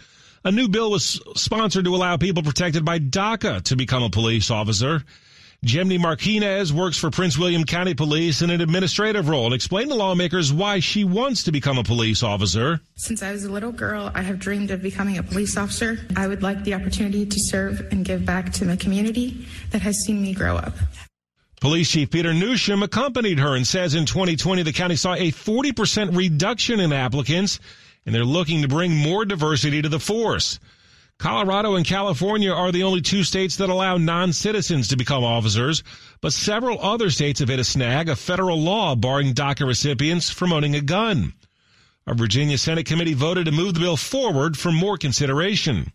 A 0.44 0.52
new 0.52 0.68
bill 0.68 0.92
was 0.92 1.20
sponsored 1.34 1.84
to 1.84 1.94
allow 1.94 2.16
people 2.16 2.42
protected 2.42 2.84
by 2.84 2.98
DACA 2.98 3.62
to 3.62 3.76
become 3.76 4.02
a 4.02 4.10
police 4.10 4.50
officer. 4.50 5.02
Jemny 5.66 5.98
Martinez 5.98 6.72
works 6.72 6.96
for 6.96 7.10
Prince 7.10 7.36
William 7.36 7.64
County 7.64 7.92
Police 7.92 8.40
in 8.40 8.50
an 8.50 8.60
administrative 8.60 9.28
role 9.28 9.46
and 9.46 9.54
explained 9.54 9.90
to 9.90 9.96
lawmakers 9.96 10.52
why 10.52 10.78
she 10.78 11.02
wants 11.02 11.42
to 11.42 11.50
become 11.50 11.76
a 11.76 11.82
police 11.82 12.22
officer. 12.22 12.80
Since 12.94 13.20
I 13.20 13.32
was 13.32 13.42
a 13.42 13.50
little 13.50 13.72
girl, 13.72 14.12
I 14.14 14.22
have 14.22 14.38
dreamed 14.38 14.70
of 14.70 14.80
becoming 14.80 15.18
a 15.18 15.24
police 15.24 15.56
officer. 15.56 15.98
I 16.14 16.28
would 16.28 16.40
like 16.40 16.62
the 16.62 16.74
opportunity 16.74 17.26
to 17.26 17.40
serve 17.40 17.80
and 17.90 18.04
give 18.04 18.24
back 18.24 18.52
to 18.52 18.64
my 18.64 18.76
community 18.76 19.44
that 19.72 19.82
has 19.82 19.96
seen 20.04 20.22
me 20.22 20.34
grow 20.34 20.56
up. 20.56 20.74
Police 21.60 21.90
Chief 21.90 22.12
Peter 22.12 22.30
Newsham 22.30 22.84
accompanied 22.84 23.40
her 23.40 23.56
and 23.56 23.66
says 23.66 23.96
in 23.96 24.06
2020 24.06 24.62
the 24.62 24.72
county 24.72 24.94
saw 24.94 25.14
a 25.14 25.32
40% 25.32 26.16
reduction 26.16 26.78
in 26.78 26.92
applicants 26.92 27.58
and 28.04 28.14
they're 28.14 28.24
looking 28.24 28.62
to 28.62 28.68
bring 28.68 28.94
more 28.94 29.24
diversity 29.24 29.82
to 29.82 29.88
the 29.88 29.98
force. 29.98 30.60
Colorado 31.18 31.76
and 31.76 31.86
California 31.86 32.52
are 32.52 32.70
the 32.70 32.82
only 32.82 33.00
two 33.00 33.24
states 33.24 33.56
that 33.56 33.70
allow 33.70 33.96
non-citizens 33.96 34.88
to 34.88 34.96
become 34.98 35.24
officers, 35.24 35.82
but 36.20 36.32
several 36.32 36.78
other 36.80 37.08
states 37.08 37.40
have 37.40 37.48
hit 37.48 37.58
a 37.58 37.64
snag, 37.64 38.10
a 38.10 38.16
federal 38.16 38.60
law 38.60 38.94
barring 38.94 39.32
DACA 39.32 39.66
recipients 39.66 40.28
from 40.28 40.52
owning 40.52 40.76
a 40.76 40.82
gun. 40.82 41.32
A 42.06 42.14
Virginia 42.14 42.58
Senate 42.58 42.86
committee 42.86 43.14
voted 43.14 43.46
to 43.46 43.52
move 43.52 43.74
the 43.74 43.80
bill 43.80 43.96
forward 43.96 44.58
for 44.58 44.70
more 44.70 44.98
consideration. 44.98 45.90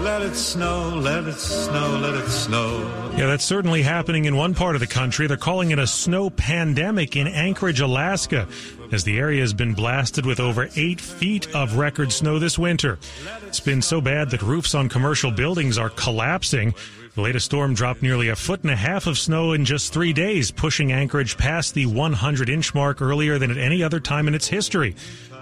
Let 0.00 0.22
it 0.22 0.34
snow, 0.34 0.88
let 0.96 1.24
it 1.24 1.38
snow, 1.38 1.98
let 1.98 2.14
it 2.14 2.26
snow. 2.26 3.12
Yeah, 3.18 3.26
that's 3.26 3.44
certainly 3.44 3.82
happening 3.82 4.24
in 4.24 4.34
one 4.34 4.54
part 4.54 4.74
of 4.74 4.80
the 4.80 4.86
country. 4.86 5.26
They're 5.26 5.36
calling 5.36 5.72
it 5.72 5.78
a 5.78 5.86
snow 5.86 6.30
pandemic 6.30 7.16
in 7.16 7.26
Anchorage, 7.26 7.80
Alaska, 7.80 8.48
as 8.92 9.04
the 9.04 9.18
area 9.18 9.42
has 9.42 9.52
been 9.52 9.74
blasted 9.74 10.24
with 10.24 10.40
over 10.40 10.70
eight 10.74 11.02
feet 11.02 11.54
of 11.54 11.76
record 11.76 12.12
snow 12.12 12.38
this 12.38 12.58
winter. 12.58 12.98
It's 13.46 13.60
been 13.60 13.82
so 13.82 14.00
bad 14.00 14.30
that 14.30 14.40
roofs 14.40 14.74
on 14.74 14.88
commercial 14.88 15.30
buildings 15.30 15.76
are 15.76 15.90
collapsing. 15.90 16.74
The 17.14 17.20
latest 17.20 17.46
storm 17.46 17.74
dropped 17.74 18.00
nearly 18.00 18.28
a 18.28 18.36
foot 18.36 18.62
and 18.62 18.70
a 18.70 18.76
half 18.76 19.06
of 19.06 19.18
snow 19.18 19.52
in 19.52 19.66
just 19.66 19.92
three 19.92 20.14
days, 20.14 20.50
pushing 20.50 20.92
Anchorage 20.92 21.36
past 21.36 21.74
the 21.74 21.84
100 21.84 22.48
inch 22.48 22.74
mark 22.74 23.02
earlier 23.02 23.38
than 23.38 23.50
at 23.50 23.58
any 23.58 23.82
other 23.82 24.00
time 24.00 24.28
in 24.28 24.34
its 24.34 24.46
history. 24.48 24.94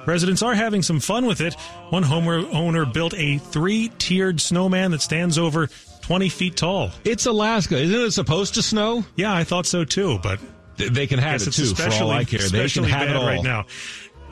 Residents 0.09 0.43
are 0.43 0.55
having 0.55 0.81
some 0.81 1.01
fun 1.01 1.27
with 1.27 1.43
it. 1.43 1.53
One 1.91 2.03
homeowner 2.03 2.91
built 2.91 3.13
a 3.13 3.37
three 3.37 3.91
tiered 3.99 4.41
snowman 4.41 4.93
that 4.93 5.03
stands 5.03 5.37
over 5.37 5.69
20 6.01 6.31
feet 6.31 6.57
tall. 6.57 6.93
It's 7.05 7.27
Alaska. 7.27 7.77
Isn't 7.77 8.01
it 8.01 8.13
supposed 8.13 8.55
to 8.55 8.63
snow? 8.63 9.05
Yeah, 9.17 9.35
I 9.35 9.45
thought 9.45 9.67
so 9.67 9.85
too, 9.85 10.19
but. 10.23 10.41
They 10.79 11.07
can 11.07 11.19
have 11.19 11.43
it 11.43 11.53
too, 11.53 11.75
for 11.75 11.93
all 12.03 12.11
I 12.11 12.25
care. 12.25 12.41
They 12.41 12.69
can 12.69 12.85
have 12.85 13.11
it 13.11 13.17
all. 13.17 13.27
right 13.27 13.43
now. 13.43 13.67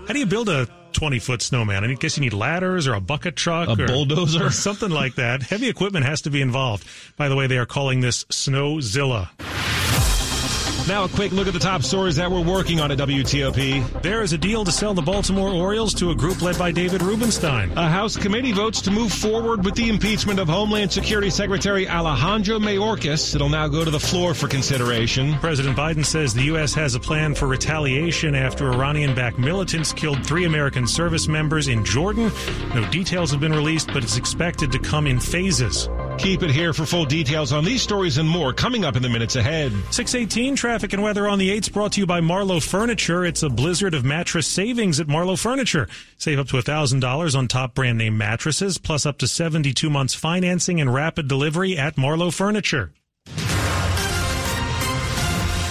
How 0.06 0.14
do 0.14 0.18
you 0.18 0.24
build 0.24 0.48
a 0.48 0.66
20 0.92 1.18
foot 1.18 1.42
snowman? 1.42 1.84
I 1.84 1.92
guess 1.92 2.16
you 2.16 2.22
need 2.22 2.32
ladders 2.32 2.86
or 2.86 2.94
a 2.94 3.00
bucket 3.00 3.36
truck 3.36 3.68
a 3.68 3.72
or 3.72 3.86
bulldozer 3.86 4.46
or 4.46 4.50
something 4.52 4.90
like 4.90 5.16
that. 5.16 5.42
Heavy 5.42 5.68
equipment 5.68 6.06
has 6.06 6.22
to 6.22 6.30
be 6.30 6.40
involved. 6.40 6.86
By 7.18 7.28
the 7.28 7.36
way, 7.36 7.48
they 7.48 7.58
are 7.58 7.66
calling 7.66 8.00
this 8.00 8.24
Snowzilla. 8.24 9.28
Now 10.88 11.02
a 11.02 11.08
quick 11.08 11.32
look 11.32 11.48
at 11.48 11.52
the 11.52 11.58
top 11.58 11.82
stories 11.82 12.14
that 12.14 12.30
we're 12.30 12.44
working 12.44 12.78
on 12.78 12.92
at 12.92 12.98
WTOP. 12.98 14.02
There 14.02 14.22
is 14.22 14.32
a 14.32 14.38
deal 14.38 14.64
to 14.64 14.70
sell 14.70 14.94
the 14.94 15.02
Baltimore 15.02 15.50
Orioles 15.50 15.92
to 15.94 16.10
a 16.10 16.14
group 16.14 16.42
led 16.42 16.56
by 16.56 16.70
David 16.70 17.02
Rubenstein. 17.02 17.72
A 17.76 17.88
House 17.88 18.16
committee 18.16 18.52
votes 18.52 18.80
to 18.82 18.92
move 18.92 19.12
forward 19.12 19.64
with 19.64 19.74
the 19.74 19.88
impeachment 19.88 20.38
of 20.38 20.48
Homeland 20.48 20.92
Security 20.92 21.28
Secretary 21.28 21.88
Alejandro 21.88 22.60
Mayorkas. 22.60 23.34
It'll 23.34 23.48
now 23.48 23.66
go 23.66 23.84
to 23.84 23.90
the 23.90 23.98
floor 23.98 24.32
for 24.32 24.46
consideration. 24.46 25.34
President 25.40 25.76
Biden 25.76 26.04
says 26.04 26.32
the 26.32 26.44
U.S. 26.44 26.72
has 26.74 26.94
a 26.94 27.00
plan 27.00 27.34
for 27.34 27.48
retaliation 27.48 28.36
after 28.36 28.72
Iranian-backed 28.72 29.38
militants 29.38 29.92
killed 29.92 30.24
three 30.24 30.44
American 30.44 30.86
service 30.86 31.26
members 31.26 31.66
in 31.66 31.84
Jordan. 31.84 32.30
No 32.76 32.88
details 32.92 33.32
have 33.32 33.40
been 33.40 33.52
released, 33.52 33.88
but 33.88 34.04
it's 34.04 34.16
expected 34.16 34.70
to 34.70 34.78
come 34.78 35.08
in 35.08 35.18
phases. 35.18 35.88
Keep 36.18 36.42
it 36.42 36.50
here 36.50 36.72
for 36.72 36.86
full 36.86 37.04
details 37.04 37.52
on 37.52 37.64
these 37.64 37.82
stories 37.82 38.18
and 38.18 38.28
more 38.28 38.52
coming 38.52 38.84
up 38.84 38.96
in 38.96 39.02
the 39.02 39.08
minutes 39.08 39.36
ahead. 39.36 39.70
618 39.90 40.56
traffic 40.56 40.92
and 40.92 41.02
weather 41.02 41.28
on 41.28 41.38
the 41.38 41.50
8s 41.50 41.72
brought 41.72 41.92
to 41.92 42.00
you 42.00 42.06
by 42.06 42.20
Marlowe 42.20 42.58
Furniture. 42.58 43.24
It's 43.24 43.42
a 43.42 43.48
blizzard 43.48 43.94
of 43.94 44.04
mattress 44.04 44.46
savings 44.46 44.98
at 44.98 45.08
Marlowe 45.08 45.36
Furniture. 45.36 45.88
Save 46.18 46.38
up 46.38 46.48
to 46.48 46.56
$1,000 46.56 47.38
on 47.38 47.48
top 47.48 47.74
brand 47.74 47.98
name 47.98 48.16
mattresses, 48.16 48.78
plus 48.78 49.06
up 49.06 49.18
to 49.18 49.28
72 49.28 49.88
months 49.90 50.14
financing 50.14 50.80
and 50.80 50.92
rapid 50.92 51.28
delivery 51.28 51.76
at 51.76 51.98
Marlowe 51.98 52.30
Furniture. 52.30 52.92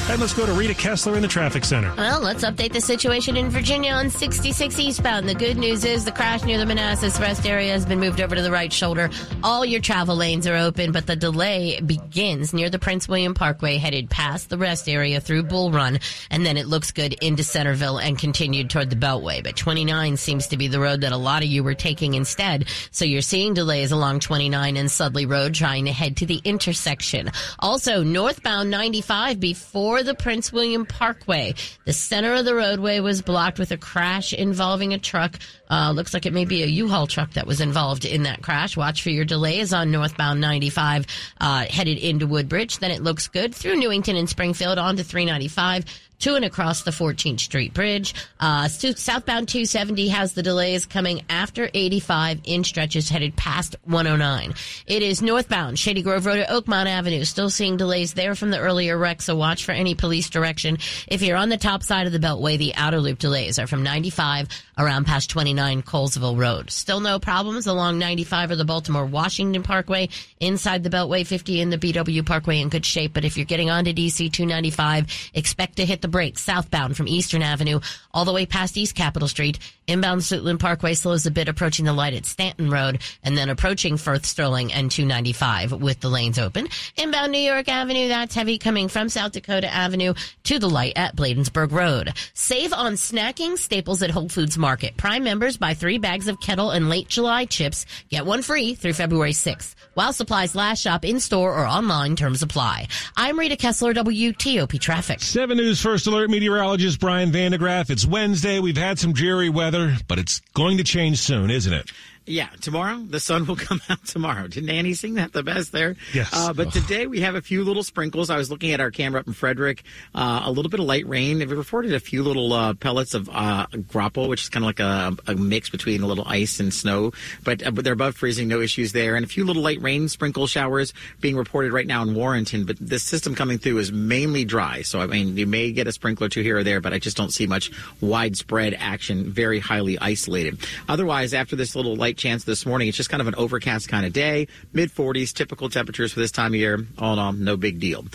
And 0.07 0.21
let's 0.21 0.35
go 0.35 0.45
to 0.45 0.53
Rita 0.53 0.75
Kessler 0.75 1.15
in 1.15 1.23
the 1.23 1.27
traffic 1.27 1.65
center. 1.65 1.91
Well, 1.97 2.21
let's 2.21 2.45
update 2.45 2.73
the 2.73 2.79
situation 2.79 3.35
in 3.35 3.49
Virginia 3.49 3.91
on 3.91 4.11
66 4.11 4.77
eastbound. 4.77 5.27
The 5.27 5.33
good 5.33 5.57
news 5.57 5.83
is 5.83 6.05
the 6.05 6.11
crash 6.11 6.43
near 6.43 6.59
the 6.59 6.65
Manassas 6.65 7.19
rest 7.19 7.47
area 7.47 7.71
has 7.71 7.87
been 7.87 7.99
moved 7.99 8.21
over 8.21 8.35
to 8.35 8.41
the 8.43 8.51
right 8.51 8.71
shoulder. 8.71 9.09
All 9.43 9.65
your 9.65 9.81
travel 9.81 10.15
lanes 10.15 10.45
are 10.45 10.55
open, 10.55 10.91
but 10.91 11.07
the 11.07 11.15
delay 11.15 11.81
begins 11.81 12.53
near 12.53 12.69
the 12.69 12.77
Prince 12.77 13.07
William 13.07 13.33
Parkway, 13.33 13.77
headed 13.77 14.07
past 14.11 14.51
the 14.51 14.59
rest 14.59 14.87
area 14.87 15.19
through 15.19 15.41
Bull 15.41 15.71
Run, 15.71 15.99
and 16.29 16.45
then 16.45 16.55
it 16.55 16.67
looks 16.67 16.91
good 16.91 17.13
into 17.15 17.43
Centreville 17.43 17.97
and 17.97 18.15
continued 18.15 18.69
toward 18.69 18.91
the 18.91 18.95
Beltway. 18.95 19.43
But 19.43 19.57
29 19.57 20.17
seems 20.17 20.47
to 20.47 20.57
be 20.57 20.67
the 20.67 20.79
road 20.79 21.01
that 21.01 21.13
a 21.13 21.17
lot 21.17 21.41
of 21.41 21.49
you 21.49 21.63
were 21.63 21.73
taking 21.73 22.13
instead. 22.13 22.69
So 22.91 23.05
you're 23.05 23.21
seeing 23.23 23.55
delays 23.55 23.91
along 23.91 24.19
29 24.19 24.77
and 24.77 24.91
Sudley 24.91 25.25
Road 25.25 25.55
trying 25.55 25.85
to 25.85 25.91
head 25.91 26.17
to 26.17 26.27
the 26.27 26.41
intersection. 26.43 27.31
Also, 27.57 28.03
northbound 28.03 28.69
95 28.69 29.39
before 29.39 29.94
the 30.03 30.15
Prince 30.15 30.51
William 30.51 30.85
Parkway. 30.85 31.53
The 31.85 31.93
center 31.93 32.33
of 32.33 32.45
the 32.45 32.55
roadway 32.55 32.99
was 32.99 33.21
blocked 33.21 33.59
with 33.59 33.71
a 33.71 33.77
crash 33.77 34.33
involving 34.33 34.93
a 34.93 34.99
truck. 34.99 35.37
Uh, 35.69 35.91
looks 35.91 36.13
like 36.13 36.25
it 36.25 36.33
may 36.33 36.45
be 36.45 36.63
a 36.63 36.67
U-Haul 36.67 37.07
truck 37.07 37.33
that 37.33 37.47
was 37.47 37.61
involved 37.61 38.05
in 38.05 38.23
that 38.23 38.41
crash. 38.41 38.77
Watch 38.77 39.01
for 39.01 39.09
your 39.09 39.25
delays 39.25 39.73
on 39.73 39.91
northbound 39.91 40.41
95 40.41 41.07
uh, 41.39 41.65
headed 41.65 41.97
into 41.97 42.27
Woodbridge. 42.27 42.79
Then 42.79 42.91
it 42.91 43.01
looks 43.01 43.27
good 43.27 43.53
through 43.55 43.77
Newington 43.77 44.15
and 44.15 44.29
Springfield 44.29 44.77
onto 44.77 45.03
395 45.03 45.85
to 46.19 46.35
and 46.35 46.45
across 46.45 46.83
the 46.83 46.91
14th 46.91 47.39
Street 47.39 47.73
Bridge. 47.73 48.13
Uh, 48.39 48.67
southbound 48.67 49.47
270 49.47 50.07
has 50.09 50.33
the 50.33 50.43
delays 50.43 50.85
coming 50.85 51.23
after 51.29 51.69
85 51.73 52.41
in 52.43 52.63
stretches 52.63 53.09
headed 53.09 53.35
past 53.35 53.75
109. 53.83 54.53
It 54.87 55.01
is 55.01 55.21
northbound 55.21 55.77
Shady 55.79 56.01
Grove 56.01 56.25
Road 56.25 56.37
to 56.37 56.45
Oakmont 56.45 56.87
Avenue. 56.87 57.23
Still 57.23 57.49
seeing 57.49 57.77
delays 57.77 58.13
there 58.13 58.35
from 58.35 58.51
the 58.51 58.59
earlier 58.59 58.97
wreck, 58.97 59.21
so 59.21 59.35
watch 59.35 59.65
for 59.65 59.71
any 59.71 59.95
police 59.95 60.29
direction. 60.29 60.77
If 61.07 61.21
you're 61.21 61.37
on 61.37 61.49
the 61.49 61.57
top 61.57 61.83
side 61.83 62.07
of 62.07 62.13
the 62.13 62.19
Beltway, 62.19 62.57
the 62.57 62.75
outer 62.75 62.99
loop 62.99 63.19
delays 63.19 63.59
are 63.59 63.67
from 63.67 63.83
95 63.83 64.47
around 64.77 65.05
past 65.05 65.29
29 65.29 65.83
Colesville 65.83 66.37
Road. 66.37 66.69
Still 66.69 66.99
no 66.99 67.19
problems 67.19 67.67
along 67.67 67.99
95 67.99 68.51
or 68.51 68.55
the 68.55 68.65
Baltimore 68.65 69.05
Washington 69.05 69.63
Parkway. 69.63 70.09
Inside 70.39 70.83
the 70.83 70.89
Beltway 70.89 71.25
50 71.25 71.61
in 71.61 71.69
the 71.69 71.77
BW 71.77 72.25
Parkway 72.25 72.59
in 72.59 72.69
good 72.69 72.85
shape, 72.85 73.13
but 73.13 73.25
if 73.25 73.37
you're 73.37 73.45
getting 73.45 73.69
onto 73.69 73.93
DC 73.93 74.31
295, 74.31 75.31
expect 75.33 75.77
to 75.77 75.85
hit 75.85 76.01
the 76.05 76.31
southbound 76.35 76.95
from 76.95 77.07
Eastern 77.07 77.41
Avenue 77.41 77.79
all 78.13 78.25
the 78.25 78.33
way 78.33 78.45
past 78.45 78.77
East 78.77 78.95
Capitol 78.95 79.27
Street. 79.27 79.59
Inbound 79.87 80.21
Suitland 80.21 80.59
Parkway 80.59 80.93
slows 80.93 81.25
a 81.25 81.31
bit 81.31 81.47
approaching 81.47 81.85
the 81.85 81.93
light 81.93 82.13
at 82.13 82.25
Stanton 82.25 82.69
Road 82.69 82.99
and 83.23 83.37
then 83.37 83.49
approaching 83.49 83.97
Firth 83.97 84.25
Sterling 84.25 84.73
and 84.73 84.89
295 84.89 85.73
with 85.73 85.99
the 85.99 86.09
lanes 86.09 86.39
open. 86.39 86.67
Inbound 86.97 87.31
New 87.31 87.39
York 87.39 87.69
Avenue, 87.69 88.07
that's 88.07 88.33
heavy 88.33 88.57
coming 88.57 88.87
from 88.87 89.09
South 89.09 89.33
Dakota 89.33 89.71
Avenue 89.71 90.13
to 90.45 90.59
the 90.59 90.69
light 90.69 90.93
at 90.95 91.15
Bladensburg 91.15 91.71
Road. 91.71 92.13
Save 92.33 92.73
on 92.73 92.93
snacking 92.93 93.57
staples 93.57 94.01
at 94.01 94.11
Whole 94.11 94.29
Foods 94.29 94.57
Market. 94.57 94.97
Prime 94.97 95.23
members 95.23 95.57
buy 95.57 95.73
three 95.73 95.97
bags 95.97 96.27
of 96.27 96.39
kettle 96.39 96.71
and 96.71 96.89
late 96.89 97.07
July 97.07 97.45
chips. 97.45 97.85
Get 98.09 98.25
one 98.25 98.41
free 98.41 98.75
through 98.75 98.93
February 98.93 99.33
6th. 99.33 99.75
While 99.95 100.11
supplies 100.11 100.55
last, 100.55 100.81
shop 100.81 101.05
in 101.05 101.21
store 101.21 101.57
or 101.57 101.65
online. 101.65 102.17
Terms 102.17 102.41
apply. 102.41 102.89
I'm 103.15 103.39
Rita 103.39 103.55
Kessler, 103.55 103.93
WTOP 103.93 104.77
Traffic. 104.77 105.21
7 105.21 105.55
News 105.55 105.81
First 105.81 106.05
Alert 106.05 106.29
meteorologist 106.29 106.99
Brian 106.99 107.31
van 107.31 107.51
de 107.51 107.57
Graaff. 107.57 107.89
It's 107.89 108.05
Wednesday. 108.05 108.59
We've 108.59 108.75
had 108.75 108.99
some 108.99 109.13
dreary 109.13 109.47
weather, 109.47 109.95
but 110.09 110.19
it's 110.19 110.41
going 110.53 110.79
to 110.79 110.83
change 110.83 111.19
soon, 111.19 111.49
isn't 111.49 111.71
it? 111.71 111.89
Yeah, 112.27 112.49
tomorrow 112.61 113.03
the 113.07 113.19
sun 113.19 113.45
will 113.45 113.55
come 113.55 113.81
out 113.87 114.03
tomorrow. 114.05 114.47
Didn't 114.47 114.69
Annie 114.69 114.95
sing 114.95 115.15
that 115.15 115.31
the 115.31 115.43
best 115.43 115.71
there? 115.71 115.95
Yes. 116.13 116.31
Uh, 116.33 116.53
but 116.53 116.71
today 116.73 117.05
we 117.05 117.21
have 117.21 117.35
a 117.35 117.41
few 117.41 117.63
little 117.63 117.83
sprinkles. 117.83 118.29
I 118.31 118.37
was 118.37 118.49
looking 118.49 118.71
at 118.71 118.81
our 118.81 118.89
camera 118.89 119.19
up 119.19 119.27
in 119.27 119.33
Frederick. 119.33 119.83
Uh, 120.13 120.41
a 120.43 120.51
little 120.51 120.71
bit 120.71 120.79
of 120.79 120.87
light 120.87 121.07
rain. 121.07 121.39
They've 121.39 121.51
reported 121.51 121.93
a 121.93 121.99
few 121.99 122.23
little 122.23 122.51
uh, 122.51 122.73
pellets 122.73 123.13
of 123.13 123.29
uh, 123.31 123.67
graupel, 123.67 124.27
which 124.27 124.41
is 124.41 124.49
kind 124.49 124.63
of 124.63 124.67
like 124.67 124.79
a, 124.79 125.15
a, 125.27 125.35
mix 125.35 125.69
between 125.69 126.01
a 126.01 126.07
little 126.07 126.27
ice 126.27 126.59
and 126.59 126.73
snow. 126.73 127.11
But, 127.43 127.65
uh, 127.65 127.71
but 127.71 127.83
they're 127.83 127.93
above 127.93 128.15
freezing, 128.15 128.47
no 128.47 128.59
issues 128.59 128.91
there. 128.91 129.15
And 129.15 129.23
a 129.23 129.27
few 129.27 129.45
little 129.45 129.61
light 129.61 129.81
rain 129.81 130.09
sprinkle 130.09 130.47
showers 130.47 130.93
being 131.21 131.35
reported 131.35 131.73
right 131.73 131.85
now 131.85 132.01
in 132.01 132.15
Warrenton. 132.15 132.65
But 132.65 132.77
this 132.79 133.03
system 133.03 133.35
coming 133.35 133.59
through 133.59 133.77
is 133.77 133.91
mainly 133.91 134.45
dry. 134.45 134.81
So 134.81 134.99
I 134.99 135.05
mean, 135.05 135.37
you 135.37 135.45
may 135.45 135.71
get 135.71 135.85
a 135.85 135.91
sprinkler 135.91 136.25
or 136.25 136.29
two 136.29 136.41
here 136.41 136.57
or 136.57 136.63
there, 136.63 136.81
but 136.81 136.91
I 136.91 136.97
just 136.97 137.17
don't 137.17 137.31
see 137.31 137.45
much 137.45 137.71
widespread 138.01 138.75
action. 138.79 139.31
Very 139.31 139.59
highly 139.59 139.99
isolated. 139.99 140.59
Otherwise, 140.89 141.35
after 141.35 141.55
this 141.55 141.75
little 141.75 141.95
light 141.95 142.14
chance 142.15 142.43
this 142.43 142.65
morning 142.65 142.87
it's 142.87 142.97
just 142.97 143.09
kind 143.09 143.21
of 143.21 143.27
an 143.27 143.35
overcast 143.35 143.89
kind 143.89 144.05
of 144.05 144.13
day, 144.13 144.47
mid 144.73 144.91
40s, 144.91 145.33
typical 145.33 145.69
temperatures 145.69 146.13
for 146.13 146.19
this 146.19 146.31
time 146.31 146.53
of 146.53 146.59
year. 146.59 146.85
All 146.97 147.13
in 147.13 147.19
all, 147.19 147.33
no 147.33 147.57
big 147.57 147.79
deal 147.79 148.05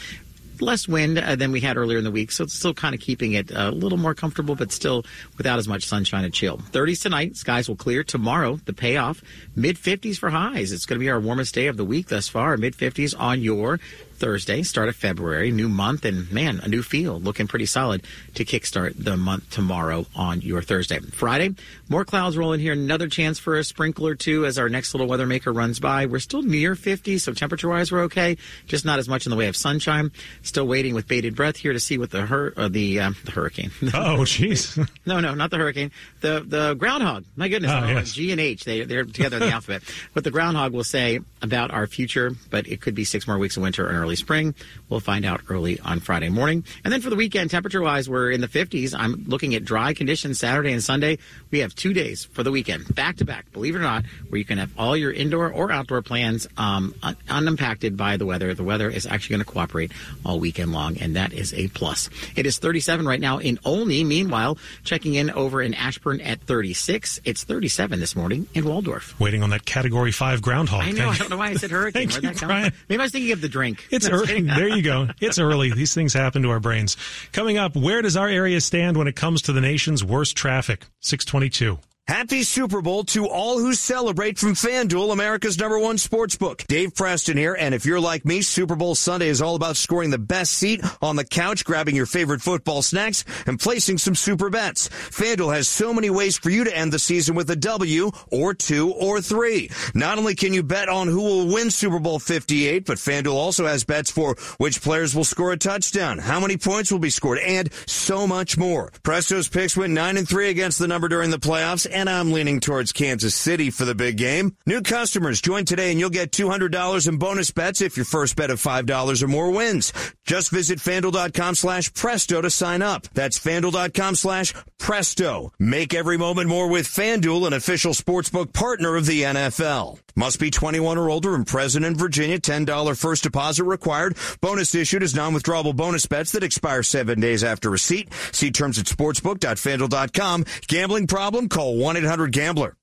less 0.61 0.87
wind 0.87 1.19
uh, 1.19 1.37
than 1.37 1.53
we 1.53 1.61
had 1.61 1.77
earlier 1.77 1.99
in 1.99 2.05
the 2.05 2.11
week, 2.11 2.31
so 2.31 2.45
it's 2.45 2.55
still 2.55 2.75
kind 2.75 2.95
of 2.95 3.01
keeping 3.01 3.33
it 3.33 3.51
a 3.51 3.71
little 3.71 3.99
more 3.99 4.15
comfortable, 4.15 4.55
but 4.55 4.73
still 4.73 5.05
without 5.37 5.59
as 5.59 5.69
much 5.69 5.85
sunshine 5.85 6.25
and 6.25 6.35
chill. 6.35 6.59
30s 6.59 7.03
tonight, 7.03 7.37
skies 7.37 7.69
will 7.69 7.77
clear 7.77 8.05
tomorrow. 8.05 8.61
The 8.65 8.73
payoff, 8.73 9.23
mid 9.57 9.77
50s 9.77 10.19
for 10.19 10.31
highs. 10.31 10.73
It's 10.73 10.87
going 10.87 10.99
to 10.99 11.05
be 11.05 11.11
our 11.11 11.21
warmest 11.21 11.55
day 11.55 11.67
of 11.67 11.77
the 11.77 11.85
week 11.85 12.09
thus 12.09 12.29
far, 12.29 12.57
mid 12.57 12.77
50s 12.77 13.19
on 13.19 13.41
your 13.41 13.81
Thursday, 14.21 14.63
start 14.63 14.89
of 14.91 14.97
February, 14.97 15.51
new 15.51 15.69
month, 15.69 16.05
and 16.05 16.31
man, 16.31 16.61
a 16.63 16.69
new 16.69 16.83
feel, 16.83 17.19
looking 17.19 17.49
pretty 17.49 17.67
solid 17.67 18.05
to 18.35 18.45
kickstart 18.45 18.93
the 19.03 19.17
month 19.17 19.49
tomorrow 19.51 20.07
on 20.15 20.43
your 20.43 20.61
Thursday. 20.61 21.01
Friday, 21.01 21.55
more 21.89 22.05
clouds 22.05 22.37
rolling 22.37 22.61
here. 22.61 22.75
Another 22.75 23.09
chance 23.09 23.39
for 23.39 23.57
a 23.57 23.65
sprinkle 23.65 24.07
or 24.07 24.15
two 24.15 24.45
as 24.45 24.59
our 24.59 24.69
next 24.69 24.93
little 24.93 25.07
weather 25.07 25.27
maker 25.27 25.53
runs 25.53 25.81
by. 25.81 26.05
We're 26.07 26.19
still 26.21 26.43
near 26.43 26.75
50, 26.75 27.17
so 27.19 27.33
temperature 27.33 27.69
wise, 27.69 27.91
we're 27.91 28.03
okay. 28.03 28.37
Just 28.67 28.85
not 28.85 28.99
as 28.99 29.09
much 29.09 29.25
in 29.27 29.31
the 29.31 29.37
way 29.37 29.49
of 29.49 29.57
sunshine. 29.57 30.13
Still 30.43 30.67
waiting 30.67 30.95
with 30.95 31.09
bated 31.09 31.35
breath 31.35 31.57
here 31.57 31.73
to 31.73 31.81
see 31.81 31.97
what 31.97 32.11
the 32.11 32.27
hur- 32.27 32.53
uh, 32.57 32.69
the, 32.69 33.01
uh, 33.01 33.13
the 33.25 33.33
hurricane. 33.33 33.71
Oh, 33.93 34.21
jeez. 34.21 34.77
no, 35.07 35.21
no, 35.21 35.35
not 35.35 35.51
the 35.51 35.57
hurricane. 35.59 35.91
The 36.21 36.45
the 36.47 36.75
groundhog. 36.75 37.25
My 37.37 37.49
goodness, 37.49 37.71
oh, 37.75 37.87
yes. 37.87 38.13
G 38.13 38.31
and 38.31 38.41
H. 38.41 38.65
They 38.65 38.85
they're 38.85 39.05
together 39.05 39.37
in 39.37 39.43
the 39.43 39.51
alphabet. 39.53 39.83
What 40.13 40.25
the 40.25 40.31
groundhog 40.31 40.73
will 40.73 40.85
say 40.85 41.21
about 41.43 41.71
our 41.71 41.87
future, 41.87 42.33
but 42.51 42.67
it 42.67 42.81
could 42.81 42.95
be 42.95 43.05
six 43.05 43.27
more 43.27 43.39
weeks 43.39 43.57
of 43.57 43.63
winter 43.63 43.87
and 43.87 43.97
early 43.97 44.10
spring. 44.17 44.55
We'll 44.89 45.01
find 45.01 45.25
out 45.25 45.43
early 45.49 45.79
on 45.81 46.01
Friday 46.01 46.29
morning. 46.29 46.65
And 46.85 46.93
then 46.93 47.01
for 47.01 47.11
the 47.11 47.17
weekend, 47.17 47.51
temperature 47.51 47.81
wise, 47.83 48.09
we're 48.09 48.31
in 48.31 48.41
the 48.41 48.49
50s. 48.49 48.95
I'm 48.97 49.25
looking 49.27 49.55
at 49.55 49.65
dry 49.65 49.95
conditions 49.95 50.39
Saturday 50.39 50.73
and 50.73 50.83
Sunday. 50.83 51.19
We 51.51 51.61
have 51.61 51.75
two 51.75 51.93
days 51.93 52.25
for 52.25 52.43
the 52.43 52.51
weekend, 52.51 52.95
back 52.95 53.17
to 53.19 53.25
back, 53.25 53.53
believe 53.53 53.75
it 53.75 53.79
or 53.79 53.83
not, 53.83 54.05
where 54.29 54.39
you 54.39 54.45
can 54.45 54.59
have 54.59 54.71
all 54.79 54.97
your 54.97 55.13
indoor 55.13 55.51
or 55.53 55.71
outdoor 55.73 56.03
plans 56.03 56.47
um, 56.57 56.95
un- 57.03 57.17
unimpacted 57.29 57.97
by 57.97 58.17
the 58.17 58.27
weather. 58.27 58.55
The 58.55 58.65
weather 58.65 58.89
is 58.91 59.07
actually 59.07 59.35
going 59.37 59.45
to 59.47 59.51
cooperate 59.53 59.93
all 60.25 60.39
weekend 60.41 60.73
long, 60.73 60.99
and 60.99 61.17
that 61.17 61.33
is 61.33 61.53
a 61.55 61.69
plus. 61.69 62.11
It 62.37 62.47
is 62.47 62.59
37 62.59 63.07
right 63.07 63.21
now 63.21 63.39
in 63.39 63.59
Olney. 63.65 64.05
Meanwhile, 64.05 64.59
checking 64.85 65.15
in 65.15 65.31
over 65.31 65.63
in 65.63 65.75
Ashburn 65.75 66.21
at 66.21 66.41
36. 66.43 67.21
It's 67.25 67.45
37 67.45 68.01
this 68.01 68.15
morning 68.17 68.47
in 68.55 68.65
Waldorf. 68.65 69.19
Waiting 69.21 69.43
on 69.43 69.51
that 69.51 69.65
Category 69.65 70.13
5 70.13 70.43
groundhog. 70.43 70.83
I 70.83 70.91
know. 70.93 71.09
I 71.11 71.17
don't 71.17 71.31
know 71.31 71.37
why 71.37 71.49
I 71.49 71.55
said 71.55 71.71
hurricane. 71.71 72.09
Thank 72.09 72.13
Where'd 72.13 72.25
you, 72.25 72.31
that 72.31 72.39
come 72.39 72.49
Brian. 72.49 72.71
from? 72.71 72.81
Maybe 72.89 73.01
I 73.01 73.05
was 73.05 73.13
thinking 73.13 73.33
of 73.33 73.41
the 73.41 73.49
drink. 73.49 73.87
It's 73.91 74.00
I'm 74.07 74.15
early. 74.15 74.41
There 74.43 74.69
you 74.69 74.83
go. 74.83 75.09
It's 75.21 75.39
early. 75.39 75.73
These 75.73 75.95
things 75.95 76.13
happen 76.13 76.43
to 76.43 76.51
our 76.51 76.61
brains. 76.61 76.97
Coming 77.33 77.59
up, 77.59 77.77
where 77.77 78.03
does 78.03 78.17
our 78.17 78.29
area 78.29 78.61
stand 78.61 78.97
when 78.97 79.07
it 79.09 79.17
comes 79.17 79.43
to 79.43 79.53
the 79.53 79.61
nation's 79.61 80.05
worst 80.05 80.37
traffic? 80.37 80.87
622. 81.01 81.79
Happy 82.07 82.43
Super 82.43 82.83
Bowl 82.83 83.05
to 83.05 83.29
all 83.29 83.61
who 83.61 83.73
celebrate 83.73 84.37
from 84.37 84.55
FanDuel, 84.55 85.13
America's 85.13 85.57
number 85.61 85.79
one 85.79 85.97
sports 85.97 86.35
book. 86.35 86.65
Dave 86.67 86.93
Preston 86.93 87.37
here, 87.37 87.55
and 87.55 87.73
if 87.73 87.87
you're 87.87 88.01
like 88.01 88.25
me, 88.25 88.43
Super 88.43 88.75
Bowl 88.75 88.97
Sunday 88.97 89.29
is 89.29 89.41
all 89.41 89.55
about 89.55 89.77
scoring 89.77 90.11
the 90.11 90.19
best 90.19 90.55
seat 90.55 90.83
on 91.01 91.15
the 91.15 91.25
couch, 91.25 91.65
grabbing 91.65 91.95
your 91.95 92.07
favorite 92.07 92.43
football 92.43 92.83
snacks, 92.83 93.25
and 93.47 93.61
placing 93.61 93.97
some 93.97 94.17
super 94.17 94.51
bets. 94.51 94.89
FanDuel 94.89 95.55
has 95.55 95.69
so 95.69 95.95
many 95.95 96.11
ways 96.11 96.37
for 96.37 96.51
you 96.51 96.65
to 96.65 96.77
end 96.77 96.93
the 96.93 96.99
season 96.99 97.37
with 97.37 97.49
a 97.49 97.55
W, 97.55 98.11
or 98.33 98.55
two, 98.55 98.91
or 98.91 99.21
three. 99.21 99.71
Not 99.95 100.19
only 100.19 100.35
can 100.35 100.53
you 100.53 100.65
bet 100.65 100.89
on 100.89 101.07
who 101.07 101.23
will 101.23 101.47
win 101.55 101.71
Super 101.71 102.01
Bowl 102.01 102.19
58, 102.19 102.87
but 102.87 102.99
FanDuel 102.99 103.35
also 103.35 103.69
has 103.69 103.85
bets 103.85 104.11
for 104.11 104.35
which 104.59 104.83
players 104.83 105.15
will 105.15 105.23
score 105.23 105.53
a 105.53 105.57
touchdown, 105.57 106.19
how 106.19 106.41
many 106.41 106.57
points 106.57 106.91
will 106.91 106.99
be 106.99 107.09
scored, 107.11 107.39
and 107.39 107.73
so 107.87 108.27
much 108.27 108.59
more. 108.59 108.91
Presto's 109.05 109.49
picks 109.49 109.77
went 109.77 109.93
9 109.93 110.17
and 110.17 110.29
3 110.29 110.49
against 110.49 110.81
the 110.81 110.89
number 110.89 111.07
during 111.07 111.31
the 111.31 111.39
playoffs, 111.39 111.87
and 111.93 112.09
I'm 112.09 112.33
leaning 112.33 112.61
towards 112.61 112.93
Kansas 112.93 113.35
City 113.35 113.71
for 113.71 113.85
the 113.85 113.95
big 113.95 114.17
game. 114.17 114.57
New 114.67 114.83
customers 114.83 115.41
join 115.41 115.65
today 115.65 115.91
and 115.91 116.01
you'll 116.01 116.11
get 116.11 116.31
$200 116.33 117.09
in 117.09 117.17
bonus 117.19 117.51
bets 117.51 117.81
if 117.81 117.97
your 117.97 118.07
first 118.07 118.37
bet 118.37 118.51
of 118.51 118.61
$5 118.61 119.23
or 119.23 119.29
more 119.29 119.51
wins. 119.51 119.93
Just 120.25 120.51
visit 120.51 120.79
fanduel.com 120.79 121.55
slash 121.55 121.93
presto 121.93 122.41
to 122.41 122.51
sign 122.51 122.83
up. 122.83 123.09
That's 123.15 123.39
fanduel.com 123.39 124.15
slash 124.15 124.55
presto. 124.79 125.53
Make 125.59 125.95
every 125.95 126.17
moment 126.17 126.49
more 126.49 126.69
with 126.69 126.87
FanDuel, 126.87 127.47
an 127.47 127.53
official 127.53 127.93
sportsbook 127.93 128.53
partner 128.53 128.97
of 128.97 129.07
the 129.07 129.23
NFL. 129.23 129.99
Must 130.17 130.41
be 130.41 130.51
21 130.51 130.99
or 130.99 131.09
older 131.09 131.35
and 131.35 131.47
present 131.47 131.85
in 131.85 131.95
Virginia. 131.95 132.39
$10 132.39 133.01
first 133.01 133.23
deposit 133.23 133.65
required. 133.65 134.17
Bonus 134.41 134.75
issued 134.75 135.03
as 135.03 135.15
non-withdrawable 135.15 135.75
bonus 135.75 136.07
bets 136.07 136.33
that 136.33 136.43
expire 136.43 136.83
seven 136.83 137.21
days 137.21 137.45
after 137.45 137.71
receipt. 137.71 138.13
See 138.33 138.51
terms 138.51 138.79
at 138.79 138.87
sportsbook.fanduel.com. 138.87 140.45
Gambling 140.67 141.07
problem? 141.07 141.49
Call 141.49 141.77
1-800-GAMBLER. 141.81 142.77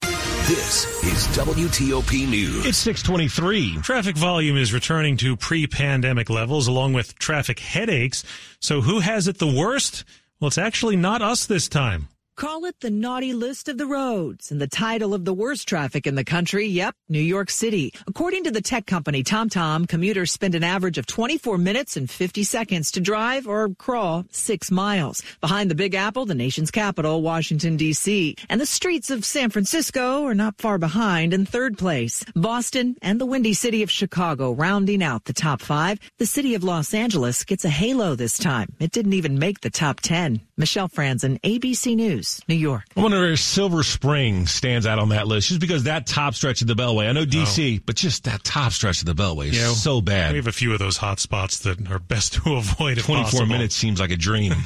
This 0.47 0.85
is 1.03 1.27
WTOP 1.37 2.27
News. 2.27 2.65
It's 2.65 2.79
623. 2.79 3.81
Traffic 3.83 4.17
volume 4.17 4.57
is 4.57 4.73
returning 4.73 5.17
to 5.17 5.37
pre-pandemic 5.37 6.31
levels 6.31 6.67
along 6.67 6.93
with 6.93 7.19
traffic 7.19 7.59
headaches. 7.59 8.23
So 8.59 8.81
who 8.81 8.99
has 8.99 9.27
it 9.27 9.37
the 9.37 9.45
worst? 9.45 10.03
Well, 10.39 10.47
it's 10.47 10.57
actually 10.57 10.95
not 10.95 11.21
us 11.21 11.45
this 11.45 11.69
time. 11.69 12.07
Call 12.37 12.65
it 12.65 12.81
the 12.81 12.91
naughty 12.91 13.33
list 13.33 13.67
of 13.67 13.79
the 13.79 13.87
roads 13.87 14.51
and 14.51 14.61
the 14.61 14.67
title 14.67 15.15
of 15.15 15.25
the 15.25 15.33
worst 15.33 15.67
traffic 15.67 16.05
in 16.05 16.13
the 16.13 16.23
country. 16.23 16.67
Yep, 16.67 16.93
New 17.09 17.19
York 17.19 17.49
City. 17.49 17.91
According 18.05 18.43
to 18.43 18.51
the 18.51 18.61
tech 18.61 18.85
company 18.85 19.23
TomTom, 19.23 19.87
commuters 19.87 20.33
spend 20.33 20.53
an 20.53 20.63
average 20.63 20.99
of 20.99 21.07
24 21.07 21.57
minutes 21.57 21.97
and 21.97 22.07
50 22.07 22.43
seconds 22.43 22.91
to 22.91 23.01
drive 23.01 23.47
or 23.47 23.69
crawl 23.79 24.23
six 24.29 24.69
miles. 24.69 25.23
Behind 25.41 25.71
the 25.71 25.73
Big 25.73 25.95
Apple, 25.95 26.27
the 26.27 26.35
nation's 26.35 26.69
capital, 26.69 27.23
Washington, 27.23 27.75
D.C. 27.75 28.35
And 28.49 28.61
the 28.61 28.67
streets 28.67 29.09
of 29.09 29.25
San 29.25 29.49
Francisco 29.49 30.23
are 30.25 30.35
not 30.35 30.59
far 30.59 30.77
behind 30.77 31.33
in 31.33 31.43
third 31.43 31.75
place. 31.75 32.23
Boston 32.35 32.97
and 33.01 33.19
the 33.19 33.25
windy 33.25 33.55
city 33.55 33.81
of 33.81 33.89
Chicago 33.89 34.51
rounding 34.51 35.01
out 35.01 35.25
the 35.25 35.33
top 35.33 35.59
five. 35.59 35.97
The 36.19 36.27
city 36.27 36.53
of 36.53 36.63
Los 36.63 36.93
Angeles 36.93 37.43
gets 37.45 37.65
a 37.65 37.69
halo 37.69 38.13
this 38.13 38.37
time. 38.37 38.75
It 38.79 38.91
didn't 38.91 39.13
even 39.13 39.39
make 39.39 39.61
the 39.61 39.71
top 39.71 40.01
10. 40.01 40.41
Michelle 40.55 40.89
Franzen, 40.89 41.39
ABC 41.41 41.95
News. 41.95 42.26
New 42.47 42.55
York. 42.55 42.83
I 42.95 43.01
wonder 43.01 43.25
if 43.27 43.39
Silver 43.39 43.83
Spring 43.83 44.47
stands 44.47 44.85
out 44.85 44.99
on 44.99 45.09
that 45.09 45.27
list 45.27 45.49
just 45.49 45.59
because 45.59 45.83
that 45.83 46.07
top 46.07 46.35
stretch 46.35 46.61
of 46.61 46.67
the 46.67 46.75
Beltway. 46.75 47.09
I 47.09 47.11
know 47.11 47.25
DC, 47.25 47.79
oh. 47.79 47.83
but 47.85 47.95
just 47.95 48.25
that 48.25 48.43
top 48.43 48.71
stretch 48.71 49.01
of 49.01 49.05
the 49.05 49.15
Beltway 49.15 49.47
is 49.47 49.57
yeah, 49.57 49.67
so 49.69 50.01
bad. 50.01 50.31
We 50.31 50.37
have 50.37 50.47
a 50.47 50.51
few 50.51 50.73
of 50.73 50.79
those 50.79 50.97
hot 50.97 51.19
spots 51.19 51.59
that 51.59 51.89
are 51.91 51.99
best 51.99 52.33
to 52.33 52.55
avoid. 52.57 52.99
24 52.99 53.15
possible. 53.15 53.45
minutes 53.45 53.75
seems 53.75 53.99
like 53.99 54.11
a 54.11 54.17
dream. 54.17 54.53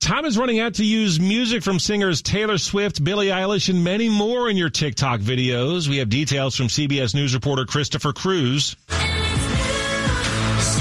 Time 0.00 0.26
is 0.26 0.36
running 0.36 0.60
out 0.60 0.74
to 0.74 0.84
use 0.84 1.18
music 1.18 1.62
from 1.62 1.78
singers 1.78 2.20
Taylor 2.20 2.58
Swift, 2.58 3.02
Billie 3.02 3.28
Eilish, 3.28 3.70
and 3.70 3.82
many 3.82 4.10
more 4.10 4.50
in 4.50 4.56
your 4.56 4.68
TikTok 4.68 5.20
videos. 5.20 5.88
We 5.88 5.96
have 5.98 6.10
details 6.10 6.56
from 6.56 6.66
CBS 6.66 7.14
News 7.14 7.32
reporter 7.32 7.64
Christopher 7.64 8.12
Cruz. 8.12 8.76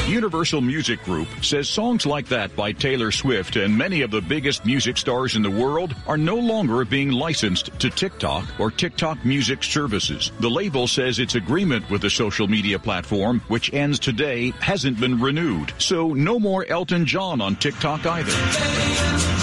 Universal 0.07 0.61
Music 0.61 1.03
Group 1.03 1.27
says 1.41 1.67
songs 1.67 2.05
like 2.05 2.27
that 2.27 2.55
by 2.55 2.71
Taylor 2.71 3.11
Swift 3.11 3.55
and 3.55 3.77
many 3.77 4.01
of 4.01 4.11
the 4.11 4.21
biggest 4.21 4.65
music 4.65 4.97
stars 4.97 5.35
in 5.35 5.41
the 5.41 5.49
world 5.49 5.95
are 6.07 6.17
no 6.17 6.35
longer 6.35 6.85
being 6.85 7.11
licensed 7.11 7.71
to 7.79 7.89
TikTok 7.89 8.45
or 8.59 8.69
TikTok 8.69 9.23
music 9.25 9.63
services. 9.63 10.31
The 10.39 10.49
label 10.49 10.87
says 10.87 11.19
its 11.19 11.35
agreement 11.35 11.89
with 11.89 12.01
the 12.01 12.09
social 12.09 12.47
media 12.47 12.77
platform, 12.77 13.41
which 13.47 13.73
ends 13.73 13.99
today, 13.99 14.51
hasn't 14.59 14.99
been 14.99 15.19
renewed. 15.19 15.73
So 15.77 16.09
no 16.09 16.39
more 16.39 16.65
Elton 16.65 17.05
John 17.05 17.41
on 17.41 17.55
TikTok 17.55 18.05
either. 18.05 19.42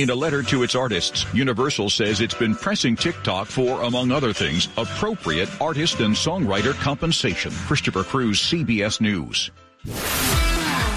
In 0.00 0.08
a 0.08 0.14
letter 0.14 0.42
to 0.44 0.62
its 0.62 0.74
artists, 0.74 1.26
Universal 1.34 1.90
says 1.90 2.22
it's 2.22 2.32
been 2.32 2.54
pressing 2.54 2.96
TikTok 2.96 3.46
for, 3.46 3.82
among 3.82 4.10
other 4.10 4.32
things, 4.32 4.68
appropriate 4.78 5.50
artist 5.60 6.00
and 6.00 6.14
songwriter 6.14 6.72
compensation. 6.72 7.52
Christopher 7.66 8.02
Cruz, 8.02 8.40
CBS 8.40 9.02
News. 9.02 9.50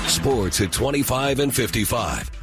Sports 0.08 0.62
at 0.62 0.72
25 0.72 1.39
and 1.39 1.54
55. 1.54 2.42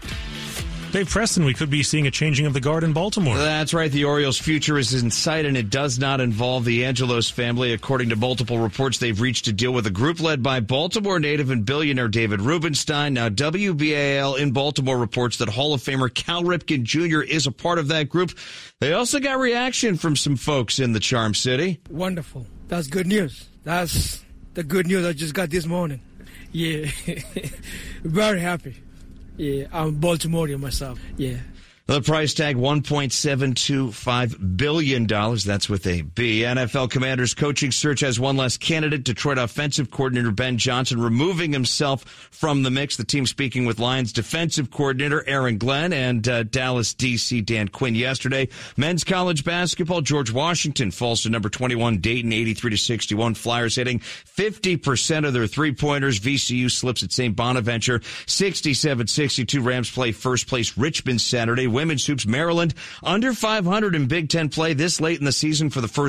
Dave 0.93 1.09
Preston, 1.09 1.45
we 1.45 1.55
could 1.55 1.71
be 1.71 1.85
seeing 1.85 2.09
a 2.09 2.11
changing 2.11 2.47
of 2.47 2.53
the 2.53 2.61
guard 2.61 2.83
in 2.83 2.93
Baltimore. 2.93 3.37
That's 3.37 3.73
right. 3.73 3.93
The 3.93 4.05
Orioles' 4.05 4.39
future 4.39 4.77
is 4.77 4.93
in 5.01 5.13
sight, 5.13 5.45
and 5.45 5.57
it 5.57 5.71
does 5.71 6.01
not 6.01 6.21
involve 6.21 6.65
the 6.65 6.85
Angelos 6.85 7.31
family. 7.31 7.73
According 7.73 8.09
to 8.09 8.17
multiple 8.17 8.59
reports, 8.59 8.99
they've 8.99 9.21
reached 9.21 9.47
a 9.47 9.53
deal 9.53 9.73
with 9.73 9.87
a 9.87 9.91
group 9.91 10.19
led 10.21 10.43
by 10.43 10.59
Baltimore 10.59 11.21
native 11.21 11.51
and 11.51 11.65
billionaire 11.65 12.09
David 12.09 12.41
Rubenstein. 12.41 13.15
Now, 13.15 13.29
WBAL 13.29 14.37
in 14.41 14.51
Baltimore 14.51 14.99
reports 14.99 15.37
that 15.39 15.49
Hall 15.49 15.75
of 15.75 15.81
Famer 15.81 16.13
Cal 16.13 16.43
Ripken 16.43 16.83
Jr. 16.83 17.21
is 17.21 17.47
a 17.47 17.53
part 17.53 17.79
of 17.79 17.87
that 17.89 18.09
group. 18.09 18.33
They 18.81 18.93
also 18.93 19.21
got 19.21 19.39
reaction 19.39 19.97
from 19.97 20.17
some 20.17 20.35
folks 20.35 20.81
in 20.81 20.93
the 20.93 21.01
Charm 21.01 21.35
City. 21.35 21.81
Wonderful. 21.89 22.47
That's 22.67 22.89
good 22.89 23.07
news. 23.07 23.47
That's 23.63 24.25
the 24.55 24.65
good 24.65 24.89
news 24.89 25.07
I 25.07 25.13
just 25.13 25.35
got 25.35 25.51
this 25.51 25.67
morning. 25.67 26.01
Yeah, 26.51 26.91
very 28.03 28.41
happy. 28.41 28.83
Yeah, 29.41 29.69
I'm 29.73 29.99
Baltimorean 29.99 30.61
myself. 30.61 31.01
Yeah. 31.17 31.39
The 31.91 32.01
price 32.01 32.35
tag 32.35 32.55
$1.725 32.55 34.57
billion. 34.57 35.07
That's 35.09 35.69
with 35.69 35.89
a 35.89 36.03
B. 36.03 36.43
NFL 36.43 36.89
Commanders 36.89 37.35
coaching 37.35 37.73
search 37.73 37.99
has 37.99 38.21
one 38.21 38.37
less 38.37 38.57
candidate. 38.57 39.03
Detroit 39.03 39.39
offensive 39.39 39.91
coordinator 39.91 40.31
Ben 40.31 40.57
Johnson 40.57 41.03
removing 41.03 41.53
himself 41.53 42.05
from 42.05 42.63
the 42.63 42.71
mix. 42.71 42.97
The 42.97 43.03
team 43.03 43.27
speaking 43.27 43.67
with 43.67 43.81
Lions 43.81 44.13
defensive 44.13 44.71
coordinator 44.71 45.25
Aaron 45.27 45.59
Glenn 45.59 45.93
and 45.93 46.29
uh, 46.29 46.45
Dallas 46.45 46.95
DC 46.95 47.45
Dan 47.45 47.67
Quinn 47.67 47.97
yesterday. 47.97 48.49
Men's 48.77 49.03
college 49.03 49.45
basketball, 49.45 50.01
George 50.01 50.31
Washington 50.31 50.93
falls 50.93 51.25
to 51.25 51.29
number 51.29 51.49
21, 51.49 51.99
Dayton 51.99 52.33
83 52.33 52.71
to 52.71 52.77
61. 52.77 53.35
Flyers 53.35 53.75
hitting 53.75 53.99
50% 53.99 55.27
of 55.27 55.33
their 55.33 55.49
three 55.49 55.75
pointers. 55.75 56.21
VCU 56.21 56.71
slips 56.71 57.03
at 57.03 57.11
St. 57.11 57.35
Bonaventure 57.35 58.01
67 58.29 59.09
62. 59.09 59.61
Rams 59.61 59.91
play 59.91 60.13
first 60.13 60.47
place 60.47 60.79
Richmond 60.79 61.21
Saturday 61.21 61.67
women's 61.81 62.05
hoops, 62.05 62.27
Maryland. 62.27 62.75
Under 63.03 63.33
500 63.33 63.95
in 63.95 64.07
Big 64.07 64.29
Ten 64.29 64.51
play 64.51 64.75
this 64.75 65.01
late 65.01 65.19
in 65.19 65.25
the 65.25 65.33
season 65.33 65.71
for 65.71 65.81
the 65.81 65.89
first 65.89 66.09